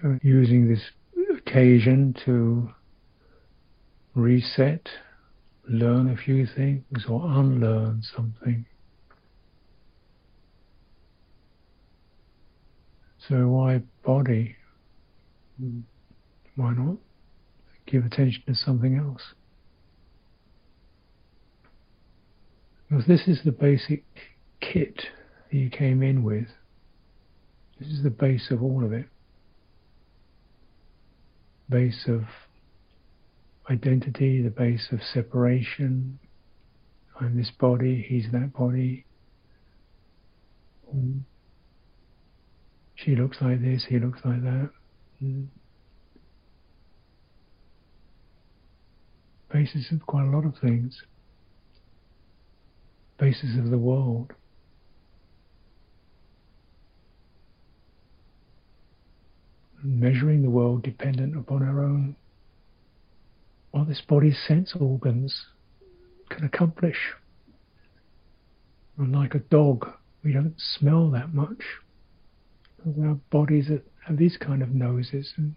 So 0.03 0.19
using 0.23 0.69
this 0.69 0.83
occasion 1.39 2.15
to 2.25 2.71
reset, 4.15 4.89
learn 5.69 6.11
a 6.11 6.17
few 6.17 6.47
things 6.47 7.07
or 7.09 7.23
unlearn 7.25 8.03
something. 8.15 8.67
So 13.29 13.49
why 13.49 13.83
body? 14.05 14.57
Hmm. 15.59 15.81
Why 16.57 16.73
not 16.73 16.97
give 17.87 18.05
attention 18.05 18.43
to 18.47 18.55
something 18.55 18.97
else? 18.97 19.23
Because 22.89 23.07
this 23.07 23.27
is 23.27 23.41
the 23.45 23.53
basic 23.53 24.05
kit 24.61 25.03
that 25.51 25.57
you 25.57 25.71
came 25.71 26.03
in 26.03 26.23
with. 26.23 26.47
This 27.79 27.89
is 27.89 28.03
the 28.03 28.11
base 28.11 28.51
of 28.51 28.63
all 28.63 28.85
of 28.85 28.93
it. 28.93 29.07
Base 31.69 32.07
of 32.09 32.23
identity, 33.71 34.43
the 34.43 34.51
base 34.51 34.89
of 34.93 35.01
separation. 35.03 36.19
I'm 37.21 37.37
this 37.37 37.51
body, 37.59 38.05
he's 38.07 38.31
that 38.33 38.53
body. 38.53 39.05
Mm. 40.95 41.21
She 42.95 43.17
looks 43.17 43.39
like 43.41 43.61
this, 43.61 43.87
he 43.89 43.99
looks 43.99 44.21
like 44.25 44.43
that. 44.43 44.71
Mm. 45.23 45.47
Basis 49.53 49.91
of 49.93 50.07
quite 50.07 50.27
a 50.27 50.31
lot 50.31 50.45
of 50.45 50.55
things. 50.59 51.03
Basis 53.19 53.59
of 53.59 53.71
the 53.71 53.79
world. 53.79 54.33
Measuring 59.87 60.43
the 60.43 60.51
world 60.51 60.83
dependent 60.83 61.37
upon 61.37 61.63
our 61.63 61.83
own, 61.83 62.17
what 63.71 63.89
this 63.89 64.03
body's 64.07 64.39
sense 64.47 64.75
organs 64.79 65.47
can 66.29 66.45
accomplish. 66.45 67.13
Unlike 68.99 69.35
a 69.35 69.39
dog, 69.39 69.87
we 70.25 70.33
don't 70.33 70.55
smell 70.59 71.11
that 71.11 71.33
much. 71.33 71.63
Our 73.03 73.15
bodies 73.31 73.71
have 74.07 74.17
these 74.17 74.37
kind 74.37 74.63
of 74.63 74.71
noses. 74.71 75.33
And 75.37 75.55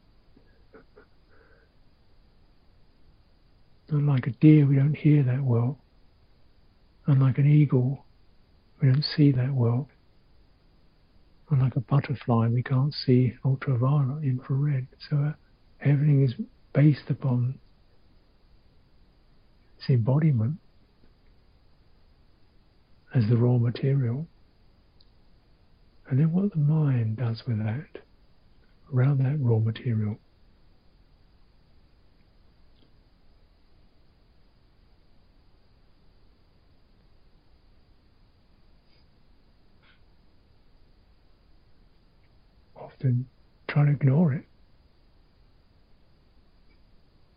unlike 3.90 4.28
a 4.28 4.32
deer, 4.32 4.66
we 4.66 4.76
don't 4.76 4.96
hear 4.96 5.24
that 5.24 5.44
well. 5.44 5.78
Unlike 7.08 7.40
an 7.40 7.48
eagle, 7.48 8.06
we 8.82 8.90
don't 8.90 9.04
see 9.04 9.32
that 9.32 9.54
well. 9.54 9.88
Like 11.52 11.76
a 11.76 11.80
butterfly, 11.80 12.47
we 12.47 12.62
can't 12.62 12.93
see 12.93 13.34
ultraviolet, 13.43 14.24
infrared. 14.24 14.88
So 15.10 15.18
uh, 15.18 15.34
everything 15.82 16.24
is 16.24 16.36
based 16.74 17.10
upon 17.10 17.56
its 19.78 19.89
embodiment 19.89 20.58
as 23.16 23.28
the 23.30 23.36
raw 23.36 23.58
material. 23.58 24.28
And 26.08 26.20
then 26.20 26.32
what 26.32 26.52
the 26.52 26.60
mind 26.60 27.18
does 27.18 27.41
with 27.47 27.58
that, 27.60 28.04
around 28.93 29.20
that 29.24 29.38
raw 29.39 29.58
material. 29.58 30.20
Often 43.00 43.28
trying 43.68 43.86
to 43.86 43.91
ignore 43.93 44.34
it, 44.34 44.45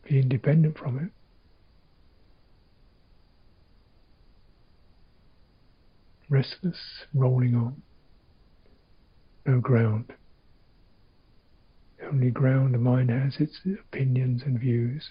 be 0.08 0.18
independent 0.18 0.76
from 0.76 0.98
it. 0.98 1.10
Restless, 6.28 7.04
rolling 7.14 7.54
on, 7.54 7.82
no 9.46 9.60
ground. 9.60 10.12
The 11.98 12.06
only 12.06 12.30
ground 12.30 12.74
the 12.74 12.78
mind 12.78 13.10
has 13.10 13.36
its 13.38 13.60
opinions 13.66 14.42
and 14.44 14.58
views. 14.58 15.10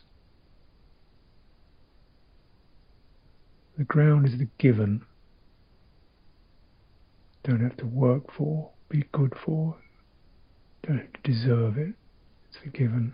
The 3.77 3.83
ground 3.83 4.27
is 4.27 4.37
the 4.37 4.47
given. 4.57 5.05
Don't 7.43 7.61
have 7.61 7.77
to 7.77 7.85
work 7.85 8.31
for, 8.35 8.71
be 8.89 9.05
good 9.11 9.33
for, 9.45 9.77
don't 10.83 11.23
deserve 11.23 11.77
it. 11.77 11.93
It's 12.49 12.57
the 12.63 12.69
given. 12.69 13.13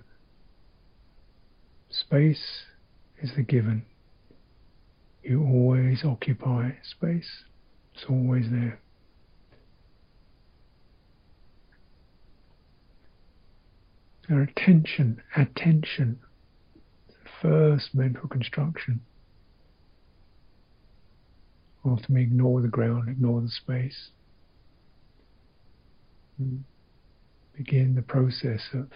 Space 1.90 2.64
is 3.22 3.32
the 3.36 3.44
given. 3.44 3.86
You 5.24 5.44
always 5.44 6.04
occupy 6.04 6.72
space. 6.84 7.44
It's 7.94 8.06
always 8.10 8.50
there. 8.50 8.80
Our 14.30 14.42
attention, 14.42 15.22
attention, 15.36 16.20
the 17.08 17.30
first 17.42 17.96
mental 17.96 18.28
construction. 18.28 19.02
Ultimately, 21.86 22.24
ignore 22.24 22.62
the 22.62 22.68
ground, 22.68 23.08
ignore 23.08 23.42
the 23.42 23.50
space. 23.50 24.10
Mm 26.42 26.64
begin 27.58 27.96
the 27.96 28.04
process 28.04 28.62
of 28.74 28.88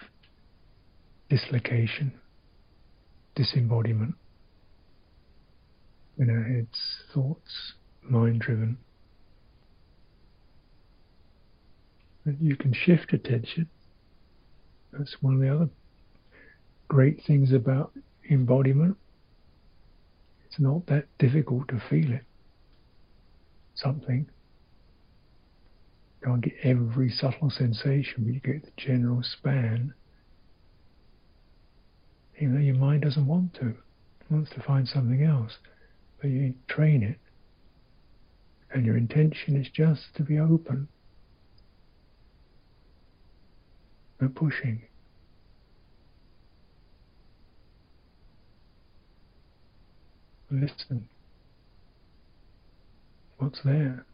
dislocation, 1.30 2.14
disembodiment 3.36 4.14
in 6.20 6.30
our 6.30 6.44
heads, 6.44 6.78
thoughts, 7.12 7.74
mind 8.04 8.40
driven. 8.40 8.78
And 12.26 12.38
you 12.40 12.56
can 12.56 12.72
shift 12.74 13.14
attention. 13.14 13.68
That's 14.94 15.16
one 15.22 15.36
of 15.36 15.42
the 15.42 15.50
other 15.50 15.70
great 16.88 17.22
things 17.26 17.52
about 17.52 17.94
embodiment. 18.30 18.98
It's 20.46 20.60
not 20.60 20.86
that 20.86 21.06
difficult 21.18 21.70
to 21.70 21.82
feel 21.90 22.12
it. 22.12 22.26
Something 23.74 24.30
can't 26.24 26.42
get 26.42 26.54
every 26.64 27.10
subtle 27.10 27.50
sensation, 27.50 28.16
but 28.20 28.34
you 28.34 28.40
get 28.40 28.64
the 28.64 28.72
general 28.78 29.24
span. 29.24 29.94
Even 32.38 32.56
though 32.56 32.62
your 32.62 32.76
mind 32.76 33.02
doesn't 33.02 33.28
want 33.28 33.54
to, 33.56 33.70
it 33.70 33.78
wants 34.30 34.52
to 34.52 34.62
find 34.62 34.88
something 34.88 35.24
else, 35.24 35.58
but 36.22 36.30
you 36.30 36.54
train 36.68 37.04
it. 37.04 37.18
And 38.74 38.86
your 38.86 38.98
intention 38.98 39.60
is 39.60 39.68
just 39.70 40.16
to 40.16 40.24
be 40.24 40.40
open, 40.40 40.88
no 44.20 44.30
pushing. 44.30 44.84
Listen. 50.50 51.08
What's 53.38 53.60
there? 53.64 54.06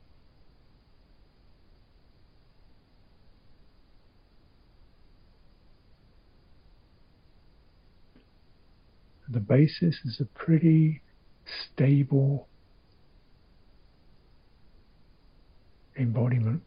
The 9.30 9.40
basis 9.40 9.96
is 10.06 10.20
a 10.20 10.26
pretty 10.26 11.02
stable 11.46 12.48
embodiment 15.98 16.62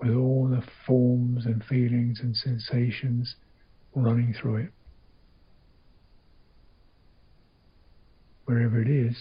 with 0.00 0.14
all 0.14 0.48
the 0.48 0.62
forms 0.86 1.44
and 1.46 1.64
feelings 1.64 2.20
and 2.20 2.36
sensations 2.36 3.36
running 3.94 4.34
through 4.40 4.56
it. 4.56 4.70
Wherever 8.44 8.80
it 8.80 8.88
is, 8.88 9.16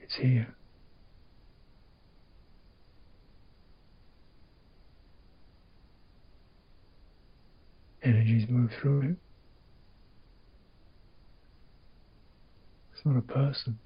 it's 0.00 0.16
here. 0.16 0.54
Energies 8.02 8.48
move 8.48 8.70
through 8.80 9.02
it. 9.02 9.16
It's 13.00 13.06
not 13.06 13.16
a 13.16 13.22
person. 13.22 13.78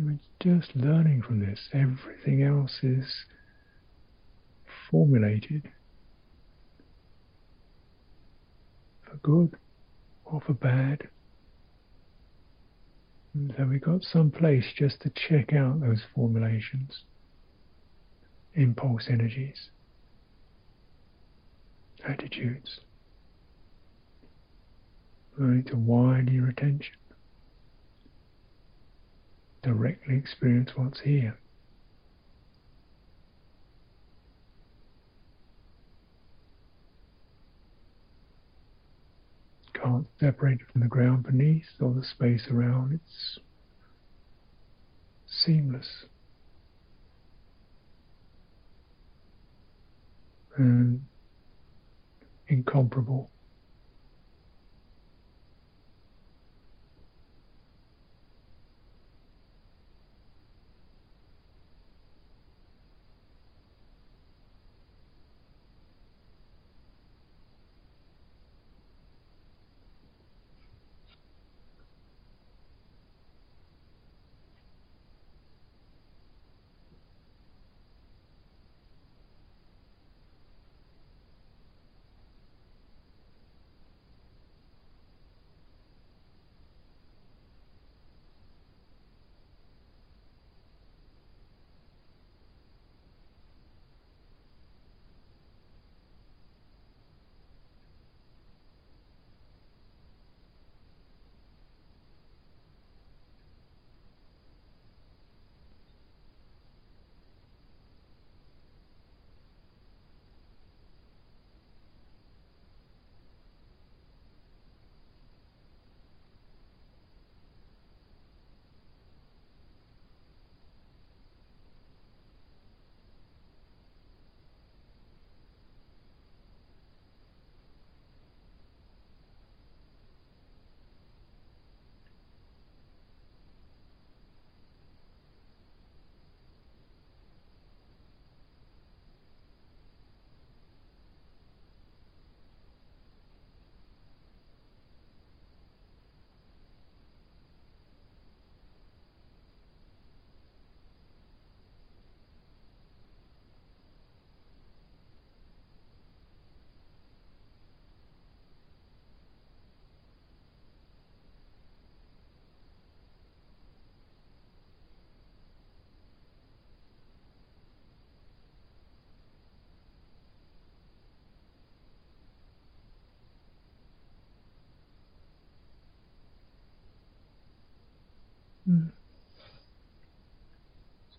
We're 0.00 0.18
just 0.40 0.74
learning 0.74 1.20
from 1.20 1.40
this. 1.40 1.68
Everything 1.74 2.42
else 2.42 2.78
is 2.82 3.26
formulated 4.90 5.70
for 9.04 9.16
good 9.16 9.58
or 10.24 10.40
for 10.40 10.54
bad. 10.54 11.06
So 13.34 13.64
we've 13.64 13.82
got 13.82 14.04
some 14.04 14.30
place 14.30 14.72
just 14.74 15.02
to 15.02 15.10
check 15.10 15.52
out 15.52 15.82
those 15.82 16.02
formulations, 16.14 17.02
impulse 18.54 19.08
energies, 19.10 19.68
attitudes. 22.06 22.80
Going 25.38 25.64
to 25.64 25.76
widen 25.76 26.32
your 26.32 26.48
attention. 26.48 26.94
Directly 29.62 30.16
experience 30.16 30.70
what's 30.76 31.00
here. 31.00 31.38
can't 39.82 40.06
separate 40.20 40.60
it 40.60 40.66
from 40.72 40.82
the 40.82 40.88
ground 40.88 41.24
beneath 41.24 41.66
or 41.80 41.92
the 41.92 42.04
space 42.04 42.46
around. 42.50 42.92
It's 42.92 43.38
seamless. 45.26 46.04
And 50.56 51.04
incomparable. 52.48 53.31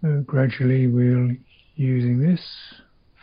Gradually 0.03 0.85
we'll 0.87 1.29
using 1.75 2.19
this 2.19 2.41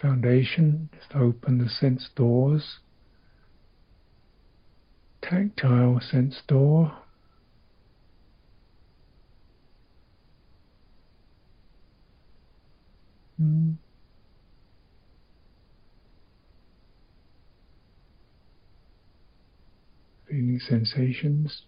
foundation, 0.01 0.89
just 0.99 1.15
open 1.15 1.59
the 1.59 1.69
sense 1.69 2.09
doors, 2.17 2.79
tactile 5.21 6.01
sense 6.01 6.41
door, 6.49 6.91
mm. 13.39 13.75
feeling 20.27 20.59
sensations 20.67 21.65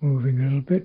moving 0.00 0.40
a 0.40 0.42
little 0.42 0.60
bit. 0.62 0.84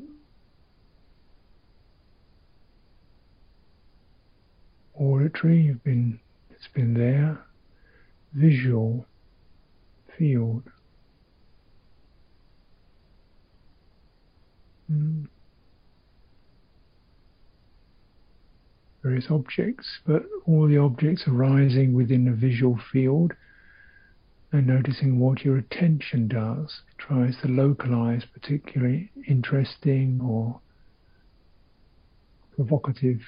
Auditory, 5.25 5.59
you've 5.59 5.83
been, 5.83 6.19
it's 6.51 6.67
been 6.75 6.93
there. 6.93 7.39
Visual 8.35 9.07
field. 10.19 10.61
Mm. 14.91 15.25
Various 19.01 19.25
objects, 19.31 19.87
but 20.05 20.21
all 20.45 20.67
the 20.67 20.77
objects 20.77 21.23
arising 21.27 21.95
within 21.95 22.25
the 22.25 22.31
visual 22.31 22.79
field 22.93 23.33
and 24.51 24.67
noticing 24.67 25.17
what 25.17 25.43
your 25.43 25.57
attention 25.57 26.27
does. 26.27 26.81
It 26.91 26.99
tries 26.99 27.35
to 27.41 27.47
localize 27.47 28.25
particularly 28.31 29.09
interesting 29.27 30.19
or 30.23 30.59
provocative 32.55 33.21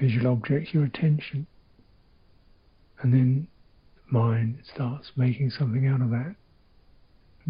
visual 0.00 0.32
object 0.32 0.72
your 0.72 0.84
attention. 0.84 1.46
And 3.00 3.12
then 3.12 3.48
mind 4.10 4.58
starts 4.72 5.12
making 5.16 5.50
something 5.50 5.86
out 5.86 6.00
of 6.00 6.10
that, 6.10 6.34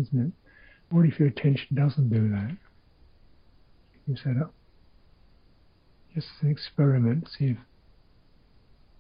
isn't 0.01 0.27
it? 0.27 0.33
What 0.91 1.07
if 1.07 1.19
your 1.19 1.29
attention 1.29 1.69
doesn't 1.75 2.11
do 2.11 2.29
that? 2.31 2.57
You 4.07 4.17
set 4.17 4.37
up 4.41 4.53
just 6.15 6.27
an 6.43 6.51
experiment, 6.51 7.29
see 7.39 7.47
if 7.47 7.57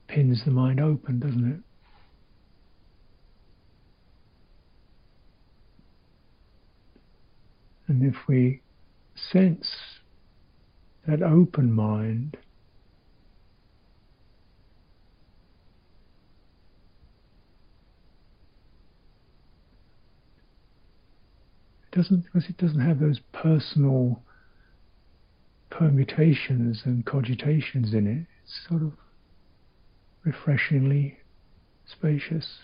pins 0.06 0.44
the 0.44 0.50
mind 0.50 0.80
open, 0.80 1.18
doesn't 1.18 1.52
it? 1.52 1.60
And 7.88 8.04
if 8.04 8.14
we 8.28 8.60
sense 9.32 9.68
that 11.08 11.22
open 11.22 11.72
mind, 11.72 12.36
doesn't 21.92 22.24
because 22.24 22.48
it 22.48 22.56
doesn't 22.56 22.80
have 22.80 23.00
those 23.00 23.20
personal 23.32 24.22
permutations 25.70 26.82
and 26.84 27.04
cogitations 27.04 27.94
in 27.94 28.06
it. 28.06 28.26
It's 28.44 28.68
sort 28.68 28.82
of 28.82 28.92
refreshingly 30.24 31.18
spacious. 31.86 32.60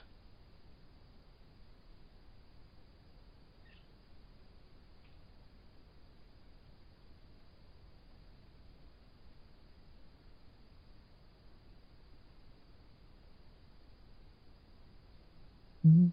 Hmm. 15.83 16.09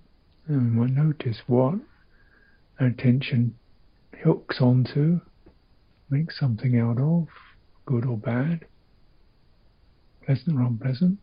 And 0.48 0.80
we 0.80 0.88
might 0.88 0.92
notice 0.92 1.38
what 1.48 1.76
attention 2.88 3.56
hooks 4.24 4.62
onto, 4.62 5.20
makes 6.10 6.40
something 6.40 6.80
out 6.80 7.00
of, 7.00 7.28
good 7.86 8.06
or 8.06 8.18
bad, 8.18 8.66
pleasant 10.26 10.58
or 10.58 10.62
unpleasant. 10.62 11.20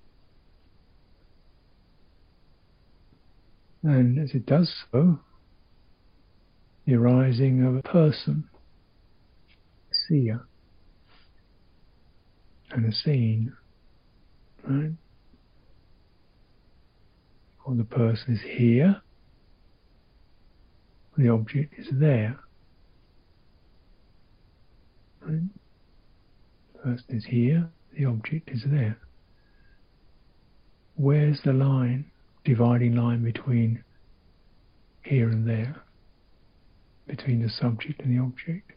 And 3.83 4.19
as 4.19 4.35
it 4.35 4.45
does 4.45 4.71
so, 4.93 5.21
the 6.87 6.95
arising 6.95 7.65
of 7.65 7.77
a 7.77 7.83
person, 7.83 8.45
a 9.91 9.95
seer, 9.95 10.43
and 12.71 12.85
a 12.85 12.95
scene, 12.95 13.53
right? 14.69 14.93
Or 17.65 17.75
the 17.75 17.85
person 17.85 18.35
is 18.35 18.41
here, 18.43 19.01
the 21.23 21.29
object 21.29 21.75
is 21.79 21.89
there. 21.93 22.39
Right? 25.21 25.43
Person 26.83 27.17
is 27.17 27.25
here, 27.27 27.69
the 27.97 28.07
object 28.07 28.51
is 28.51 28.65
there. 28.67 28.99
Where's 30.97 31.41
the 31.45 31.53
line, 31.53 32.11
dividing 32.45 32.97
line 32.97 33.23
between 33.23 33.85
here 35.03 35.29
and 35.29 35.49
there, 35.49 35.83
between 37.07 37.43
the 37.43 37.51
subject 37.51 38.01
and 38.01 38.17
the 38.17 38.23
object? 38.23 38.73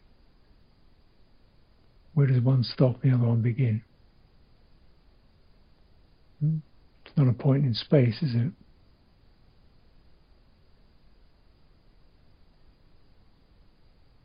Where 2.14 2.26
does 2.26 2.40
one 2.40 2.62
stop 2.62 3.02
and 3.02 3.12
the 3.12 3.16
other 3.16 3.26
one 3.26 3.42
begin? 3.42 3.82
Hmm? 6.40 6.58
It's 7.04 7.16
not 7.16 7.28
a 7.28 7.32
point 7.32 7.64
in 7.64 7.74
space, 7.74 8.22
is 8.22 8.34
it? 8.34 8.52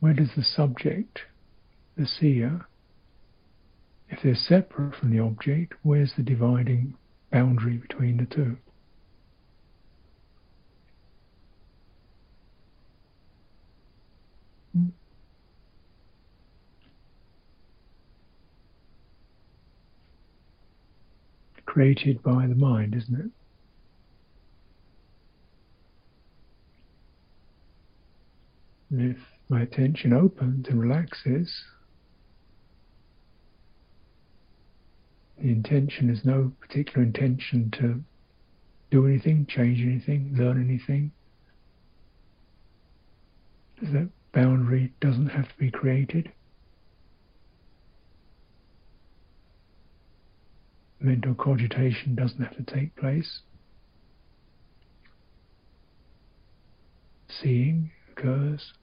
Where 0.00 0.14
does 0.14 0.30
the 0.34 0.42
subject, 0.42 1.20
the 1.96 2.06
seer, 2.06 2.66
if 4.08 4.20
they're 4.22 4.34
separate 4.34 4.96
from 4.96 5.10
the 5.10 5.20
object, 5.20 5.74
where's 5.82 6.14
the 6.16 6.22
dividing 6.22 6.96
boundary 7.30 7.76
between 7.76 8.16
the 8.16 8.24
two? 8.24 8.56
Created 21.66 22.22
by 22.22 22.48
the 22.48 22.56
mind, 22.56 22.96
isn't 22.96 23.20
it? 23.20 23.30
And 28.90 29.12
if 29.12 29.18
my 29.50 29.62
attention 29.62 30.12
opens 30.12 30.68
and 30.68 30.80
relaxes, 30.80 31.64
the 35.38 35.48
intention 35.48 36.08
is 36.08 36.24
no 36.24 36.52
particular 36.60 37.02
intention 37.02 37.68
to 37.72 38.00
do 38.92 39.06
anything, 39.06 39.44
change 39.46 39.80
anything, 39.80 40.36
learn 40.38 40.62
anything. 40.62 41.10
That 43.82 44.08
boundary 44.32 44.92
doesn't 45.00 45.30
have 45.30 45.48
to 45.48 45.58
be 45.58 45.70
created. 45.70 46.30
Mental 51.00 51.34
cogitation 51.34 52.14
doesn't 52.14 52.40
have 52.40 52.56
to 52.56 52.62
take 52.62 52.94
place. 52.94 53.40
Seeing 57.28 57.90
occurs. 58.12 58.74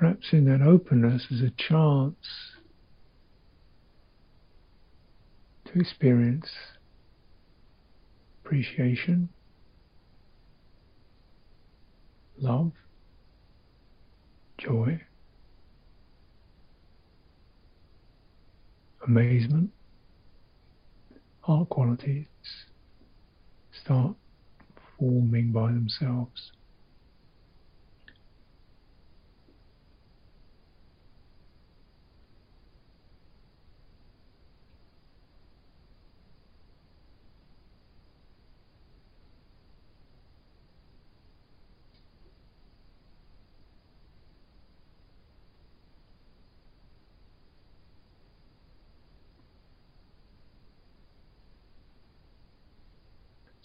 Perhaps 0.00 0.32
in 0.32 0.46
that 0.46 0.62
openness 0.62 1.26
is 1.30 1.42
a 1.42 1.50
chance 1.58 2.54
to 5.66 5.78
experience 5.78 6.48
appreciation, 8.42 9.28
love, 12.38 12.72
joy, 14.56 14.98
amazement, 19.06 19.68
heart 21.42 21.68
qualities 21.68 22.24
start 23.84 24.16
forming 24.98 25.52
by 25.52 25.66
themselves. 25.66 26.52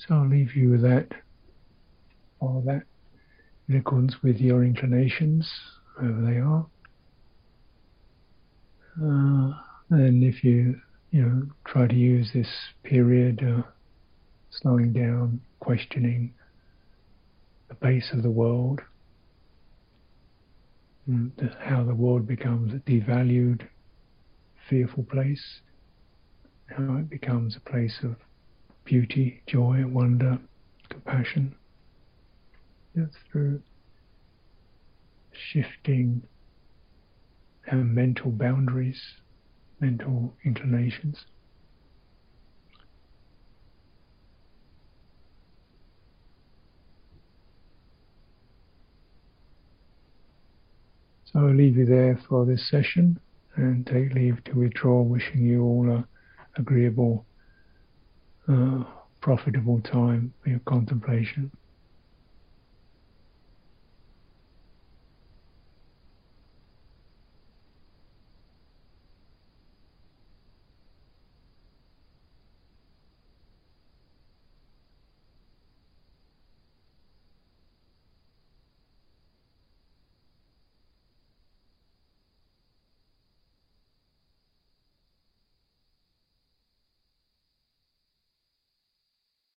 So 0.08 0.16
I'll 0.16 0.30
leave 0.30 0.56
you 0.56 0.70
with 0.70 0.84
that, 0.84 1.08
all 2.40 2.62
that, 2.68 2.84
in 3.68 3.78
accordance 3.78 4.16
with 4.22 4.38
your 4.38 4.64
inclinations, 4.64 5.50
wherever 5.96 6.22
they 6.22 6.38
are. 6.38 6.66
Uh, 9.02 9.54
and 9.90 10.24
if 10.24 10.44
you, 10.44 10.80
you 11.10 11.22
know, 11.24 11.48
try 11.66 11.88
to 11.88 11.96
use 11.96 12.30
this 12.34 12.48
period, 12.84 13.42
uh, 13.44 13.64
slowing 14.52 14.94
down, 14.94 15.42
questioning 15.60 16.34
the 17.68 17.76
base 17.76 18.12
of 18.14 18.22
the 18.22 18.30
world, 18.30 18.82
how 21.60 21.84
the 21.84 21.96
world 21.96 22.28
becomes 22.28 22.74
a 22.74 22.78
devalued, 22.90 23.68
fearful 24.70 25.04
place, 25.04 25.62
how 26.68 26.98
it 26.98 27.10
becomes 27.10 27.56
a 27.56 27.70
place 27.70 28.00
of 28.04 28.16
beauty, 28.86 29.42
joy, 29.48 29.84
wonder, 29.86 30.40
compassion. 30.90 31.56
Just 32.96 33.18
through 33.32 33.62
shifting 35.34 36.22
our 37.70 37.80
mental 37.80 38.32
boundaries, 38.32 39.02
mental 39.82 40.34
inclinations. 40.46 41.26
So 51.26 51.40
I'll 51.40 51.54
leave 51.54 51.76
you 51.76 51.86
there 51.86 52.18
for 52.30 52.46
this 52.46 52.70
session 52.70 53.20
and 53.58 53.86
take 53.86 54.14
leave 54.14 54.42
to 54.46 54.54
withdraw, 54.54 55.02
wishing 55.02 55.46
you 55.46 55.64
all 55.64 55.90
a 55.90 56.08
agreeable 56.58 57.26
uh, 58.48 58.84
profitable 59.22 59.82
time 59.82 60.34
for 60.42 60.50
your 60.50 60.60
contemplation. 60.60 61.52